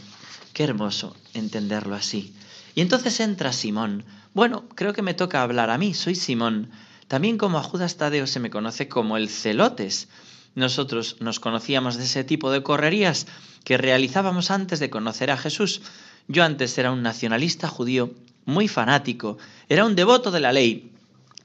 Qué 0.54 0.64
hermoso 0.64 1.16
entenderlo 1.34 1.96
así. 1.96 2.34
Y 2.76 2.82
entonces 2.82 3.20
entra 3.20 3.54
Simón. 3.54 4.04
Bueno, 4.34 4.66
creo 4.76 4.94
que 4.94 5.02
me 5.02 5.14
toca 5.14 5.42
hablar 5.42 5.70
a 5.70 5.78
mí, 5.78 5.94
soy 5.94 6.16
Simón. 6.16 6.70
También 7.08 7.38
como 7.38 7.58
a 7.58 7.64
Judas 7.64 7.98
Tadeo 7.98 8.28
se 8.28 8.40
me 8.40 8.50
conoce 8.50 8.88
como 8.88 9.18
el 9.18 9.30
celotes. 9.30 10.08
Nosotros 10.56 11.18
nos 11.20 11.40
conocíamos 11.40 11.98
de 11.98 12.06
ese 12.06 12.24
tipo 12.24 12.50
de 12.52 12.64
correrías 12.64 13.28
que 13.64 13.78
realizábamos 13.78 14.52
antes 14.52 14.80
de 14.80 14.90
conocer 14.90 15.30
a 15.30 15.38
Jesús. 15.38 15.82
Yo 16.28 16.44
antes 16.44 16.78
era 16.78 16.92
un 16.92 17.04
nacionalista 17.04 17.68
judío 17.68 18.12
muy 18.46 18.68
fanático, 18.68 19.38
era 19.70 19.86
un 19.86 19.96
devoto 19.96 20.32
de 20.32 20.40
la 20.40 20.54
ley, 20.54 20.92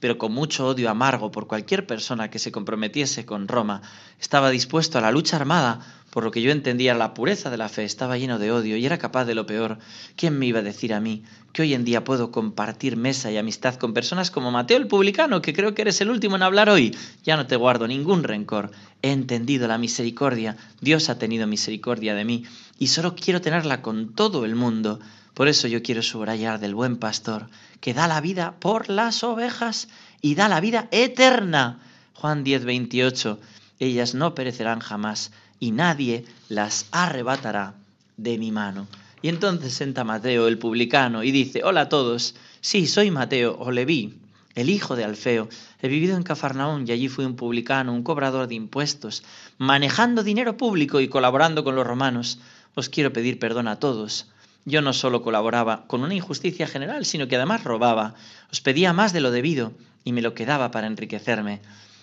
pero 0.01 0.16
con 0.16 0.33
mucho 0.33 0.66
odio 0.66 0.88
amargo 0.90 1.31
por 1.31 1.46
cualquier 1.46 1.87
persona 1.87 2.31
que 2.31 2.38
se 2.38 2.53
comprometiese 2.53 3.27
con 3.27 3.49
Roma. 3.49 3.83
Estaba 4.18 4.51
dispuesto 4.51 4.99
a 4.99 5.03
la 5.03 5.11
lucha 5.11 5.37
armada 5.37 6.00
por 6.11 6.25
lo 6.25 6.33
que 6.33 6.42
yo 6.42 6.51
entendía 6.51 6.94
la 6.94 7.14
pureza 7.14 7.51
de 7.51 7.57
la 7.57 7.68
fe, 7.68 7.85
estaba 7.85 8.18
lleno 8.18 8.38
de 8.38 8.51
odio 8.51 8.77
y 8.77 8.85
era 8.85 8.99
capaz 8.99 9.25
de 9.25 9.37
lo 9.37 9.46
peor. 9.46 9.79
¿Quién 10.16 10.38
me 10.38 10.46
iba 10.46 10.59
a 10.59 10.62
decir 10.62 10.92
a 10.92 11.01
mí 11.01 11.23
que 11.53 11.62
hoy 11.62 11.75
en 11.75 11.85
día 11.85 12.03
puedo 12.03 12.33
compartir 12.33 12.96
mesa 12.96 13.31
y 13.31 13.38
amistad 13.38 13.77
con 13.77 13.94
personas 13.94 14.33
como 14.33 14.51
Mateo 14.51 14.77
el 14.77 14.88
publicano, 14.88 15.40
que 15.40 15.53
creo 15.53 15.73
que 15.73 15.83
eres 15.83 16.01
el 16.01 16.11
último 16.11 16.35
en 16.35 16.42
hablar 16.42 16.68
hoy? 16.68 16.96
Ya 17.23 17.37
no 17.37 17.46
te 17.46 17.55
guardo 17.55 17.87
ningún 17.87 18.25
rencor. 18.25 18.73
He 19.03 19.12
entendido 19.12 19.68
la 19.68 19.79
misericordia. 19.79 20.57
Dios 20.81 21.09
ha 21.09 21.18
tenido 21.18 21.46
misericordia 21.46 22.14
de 22.14 22.25
mí 22.25 22.44
y 22.79 22.88
solo 22.88 23.14
quiero 23.14 23.40
tenerla 23.40 23.81
con 23.81 24.14
todo 24.14 24.44
el 24.44 24.57
mundo. 24.57 24.99
Por 25.35 25.46
eso 25.46 25.68
yo 25.68 25.81
quiero 25.81 26.03
subrayar 26.03 26.59
del 26.59 26.75
buen 26.75 26.96
pastor, 26.96 27.46
que 27.81 27.94
da 27.94 28.09
la 28.09 28.20
vida 28.20 28.57
por 28.59 28.88
las 28.88 29.23
ovejas 29.23 29.88
y 30.20 30.35
da 30.35 30.49
la 30.49 30.61
vida 30.61 30.88
eterna. 30.90 31.79
Juan 32.14 32.42
10, 32.42 32.64
28. 32.64 33.38
Ellas 33.79 34.14
no 34.14 34.35
perecerán 34.35 34.81
jamás 34.81 35.31
y 35.61 35.70
nadie 35.70 36.25
las 36.49 36.87
arrebatará 36.90 37.75
de 38.16 38.38
mi 38.38 38.51
mano. 38.51 38.88
Y 39.23 39.29
entonces 39.29 39.75
senta 39.75 40.03
Mateo, 40.03 40.49
el 40.49 40.59
publicano, 40.59 41.23
y 41.23 41.31
dice, 41.31 41.62
hola 41.62 41.83
a 41.83 41.88
todos, 41.88 42.35
sí, 42.61 42.87
soy 42.87 43.11
Mateo, 43.11 43.57
o 43.59 43.70
Leví, 43.70 44.18
el 44.55 44.70
hijo 44.70 44.96
de 44.96 45.05
Alfeo. 45.05 45.49
He 45.83 45.88
vivido 45.88 46.16
en 46.16 46.23
Cafarnaún 46.23 46.88
y 46.88 46.92
allí 46.92 47.09
fui 47.09 47.25
un 47.25 47.37
publicano, 47.37 47.92
un 47.92 48.03
cobrador 48.03 48.49
de 48.49 48.55
impuestos, 48.55 49.23
manejando 49.59 50.23
dinero 50.23 50.57
público 50.57 51.01
y 51.01 51.09
colaborando 51.09 51.62
con 51.64 51.77
los 51.77 51.87
romanos. 51.87 52.38
Os 52.75 52.88
quiero 52.88 53.12
pedir 53.12 53.38
perdón 53.38 53.68
a 53.68 53.77
todos. 53.77 54.31
Yo 54.64 54.83
no 54.83 54.92
solo 54.92 55.23
colaboraba 55.23 55.87
con 55.87 56.03
una 56.03 56.14
injusticia 56.14 56.66
general, 56.66 57.05
sino 57.05 57.29
que 57.29 57.37
además 57.37 57.64
robaba. 57.64 58.14
Os 58.51 58.61
pedía 58.61 58.92
más 58.92 59.12
de 59.12 59.20
lo 59.20 59.31
debido 59.31 59.73
y 60.05 60.12
me 60.12 60.23
lo 60.23 60.35
quedaba 60.35 60.70
para 60.70 60.87
enriquecerme. 60.87 61.61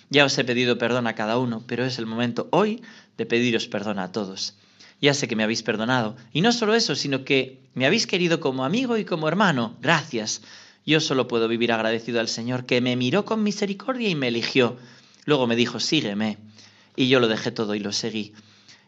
Ya 0.10 0.26
os 0.26 0.38
he 0.38 0.43
pedido 0.43 0.78
perdón 0.78 1.08
a 1.08 1.15
cada 1.15 1.38
uno, 1.38 1.63
pero 1.67 1.86
es 1.86 2.00
el 2.00 2.06
momento 2.06 2.48
hoy 2.52 2.82
de 3.17 3.26
pediros 3.26 3.67
perdón 3.67 4.00
a 4.00 4.12
todos. 4.12 4.56
Ya 5.02 5.13
sé 5.13 5.28
que 5.28 5.36
me 5.36 5.43
habéis 5.43 5.63
perdonado. 5.63 6.15
Y 6.34 6.41
no 6.41 6.52
solo 6.52 6.74
eso, 6.74 6.96
sino 6.96 7.24
que 7.24 7.60
me 7.76 7.86
habéis 7.86 8.08
querido 8.08 8.39
como 8.39 8.65
amigo 8.65 8.98
y 8.98 9.06
como 9.06 9.28
hermano. 9.28 9.76
Gracias. 9.82 10.41
Yo 10.86 11.00
solo 11.02 11.28
puedo 11.28 11.48
vivir 11.48 11.72
agradecido 11.72 12.20
al 12.20 12.30
Señor, 12.30 12.65
que 12.65 12.82
me 12.82 12.96
miró 12.96 13.26
con 13.26 13.43
misericordia 13.43 14.10
y 14.10 14.15
me 14.15 14.30
eligió. 14.30 14.78
Luego 15.26 15.46
me 15.46 15.56
dijo, 15.56 15.80
sígueme. 15.80 16.38
Y 16.96 17.10
yo 17.10 17.20
lo 17.20 17.28
dejé 17.28 17.52
todo 17.52 17.76
y 17.76 17.80
lo 17.80 17.91
seguí. 17.91 18.34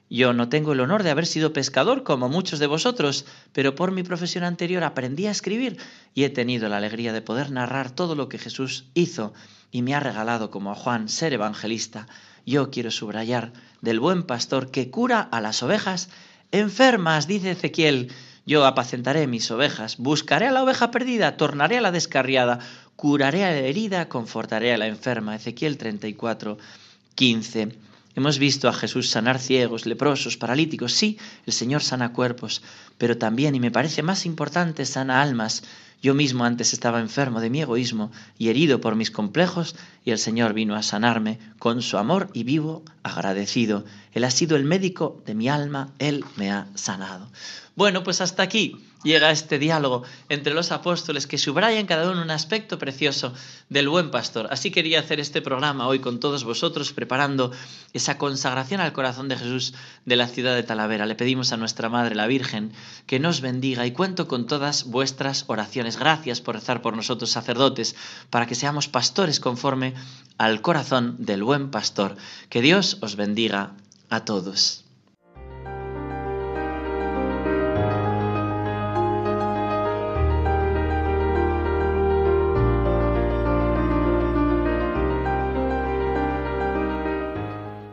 Yo 0.09 0.33
no 0.33 0.49
tengo 0.49 0.73
el 0.73 0.79
honor 0.79 1.03
de 1.03 1.11
haber 1.11 1.27
sido 1.27 1.53
pescador 1.53 2.03
como 2.03 2.29
muchos 2.29 2.57
de 2.57 2.65
vosotros, 2.65 3.25
pero 3.53 3.75
por 3.75 3.91
mi 3.91 4.01
profesión 4.01 4.43
anterior 4.43 4.83
aprendí 4.83 5.27
a 5.27 5.31
escribir 5.31 5.77
y 6.15 6.23
he 6.23 6.29
tenido 6.29 6.67
la 6.67 6.77
alegría 6.77 7.13
de 7.13 7.21
poder 7.21 7.51
narrar 7.51 7.91
todo 7.91 8.15
lo 8.15 8.27
que 8.27 8.39
Jesús 8.39 8.85
hizo 8.95 9.33
y 9.71 9.83
me 9.83 9.93
ha 9.93 9.99
regalado 9.99 10.49
como 10.49 10.71
a 10.71 10.75
Juan 10.75 11.09
ser 11.09 11.33
evangelista. 11.33 12.07
Yo 12.43 12.71
quiero 12.71 12.89
subrayar 12.89 13.53
del 13.81 13.99
buen 13.99 14.23
pastor 14.23 14.71
que 14.71 14.89
cura 14.89 15.21
a 15.21 15.41
las 15.41 15.61
ovejas 15.61 16.09
enfermas, 16.51 17.27
dice 17.27 17.51
Ezequiel. 17.51 18.11
Yo 18.47 18.65
apacentaré 18.65 19.27
mis 19.27 19.51
ovejas, 19.51 19.97
buscaré 19.97 20.47
a 20.47 20.51
la 20.51 20.63
oveja 20.63 20.89
perdida, 20.89 21.37
tornaré 21.37 21.77
a 21.77 21.81
la 21.81 21.91
descarriada, 21.91 22.57
curaré 22.95 23.45
a 23.45 23.51
la 23.51 23.59
herida, 23.59 24.09
confortaré 24.09 24.73
a 24.73 24.79
la 24.79 24.87
enferma. 24.87 25.35
Ezequiel 25.35 25.77
34, 25.77 26.57
15. 27.13 27.88
Hemos 28.19 28.37
visto 28.37 28.67
a 28.67 28.73
Jesús 28.73 29.09
sanar 29.09 29.39
ciegos, 29.39 29.85
leprosos, 29.85 30.35
paralíticos. 30.35 30.91
Sí, 30.91 31.17
el 31.45 31.53
Señor 31.53 31.81
sana 31.81 32.11
cuerpos, 32.11 32.61
pero 32.97 33.17
también, 33.17 33.55
y 33.55 33.61
me 33.61 33.71
parece 33.71 34.03
más 34.03 34.25
importante, 34.25 34.85
sana 34.85 35.21
almas. 35.21 35.63
Yo 36.01 36.13
mismo 36.13 36.45
antes 36.45 36.71
estaba 36.71 37.01
enfermo 37.01 37.41
de 37.41 37.49
mi 37.49 37.61
egoísmo 37.61 38.11
y 38.37 38.49
herido 38.49 38.79
por 38.79 38.95
mis 38.95 39.11
complejos, 39.11 39.75
y 40.05 40.11
el 40.11 40.17
Señor 40.17 40.53
vino 40.53 40.75
a 40.75 40.83
sanarme 40.83 41.39
con 41.59 41.81
su 41.81 41.97
amor 41.97 42.29
y 42.33 42.43
vivo 42.43 42.83
agradecido. 43.03 43.83
Él 44.13 44.23
ha 44.23 44.31
sido 44.31 44.55
el 44.55 44.63
médico 44.63 45.21
de 45.25 45.35
mi 45.35 45.49
alma, 45.49 45.93
Él 45.99 46.23
me 46.37 46.51
ha 46.51 46.67
sanado. 46.75 47.29
Bueno, 47.75 48.03
pues 48.03 48.21
hasta 48.21 48.43
aquí 48.43 48.75
llega 49.03 49.31
este 49.31 49.59
diálogo 49.59 50.03
entre 50.27 50.53
los 50.53 50.73
apóstoles 50.73 51.27
que 51.27 51.37
subrayan 51.37 51.85
cada 51.85 52.11
uno 52.11 52.21
un 52.21 52.31
aspecto 52.31 52.77
precioso 52.77 53.33
del 53.69 53.87
buen 53.87 54.11
pastor. 54.11 54.47
Así 54.51 54.71
quería 54.71 54.99
hacer 54.99 55.21
este 55.21 55.41
programa 55.41 55.87
hoy 55.87 55.99
con 55.99 56.19
todos 56.19 56.43
vosotros, 56.43 56.91
preparando 56.91 57.51
esa 57.93 58.17
consagración 58.17 58.81
al 58.81 58.91
corazón 58.91 59.29
de 59.29 59.37
Jesús 59.37 59.73
de 60.05 60.15
la 60.17 60.27
ciudad 60.27 60.55
de 60.55 60.63
Talavera. 60.63 61.05
Le 61.05 61.15
pedimos 61.15 61.53
a 61.53 61.57
nuestra 61.57 61.87
Madre, 61.87 62.15
la 62.15 62.27
Virgen, 62.27 62.73
que 63.05 63.19
nos 63.19 63.39
bendiga 63.39 63.85
y 63.85 63.91
cuento 63.91 64.27
con 64.27 64.45
todas 64.45 64.83
vuestras 64.85 65.45
oraciones. 65.47 65.88
Gracias 65.97 66.41
por 66.41 66.55
rezar 66.55 66.81
por 66.81 66.95
nosotros, 66.95 67.31
sacerdotes, 67.31 67.95
para 68.29 68.45
que 68.45 68.55
seamos 68.55 68.87
pastores 68.87 69.39
conforme 69.39 69.93
al 70.37 70.61
corazón 70.61 71.15
del 71.19 71.43
buen 71.43 71.71
pastor. 71.71 72.15
Que 72.49 72.61
Dios 72.61 72.97
os 73.01 73.15
bendiga 73.15 73.71
a 74.09 74.25
todos. 74.25 74.85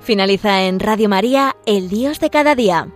Finaliza 0.07 0.63
en 0.63 0.79
Radio 0.79 1.09
María, 1.09 1.57
El 1.67 1.89
Dios 1.89 2.21
de 2.21 2.31
cada 2.31 2.55
día. 2.55 2.96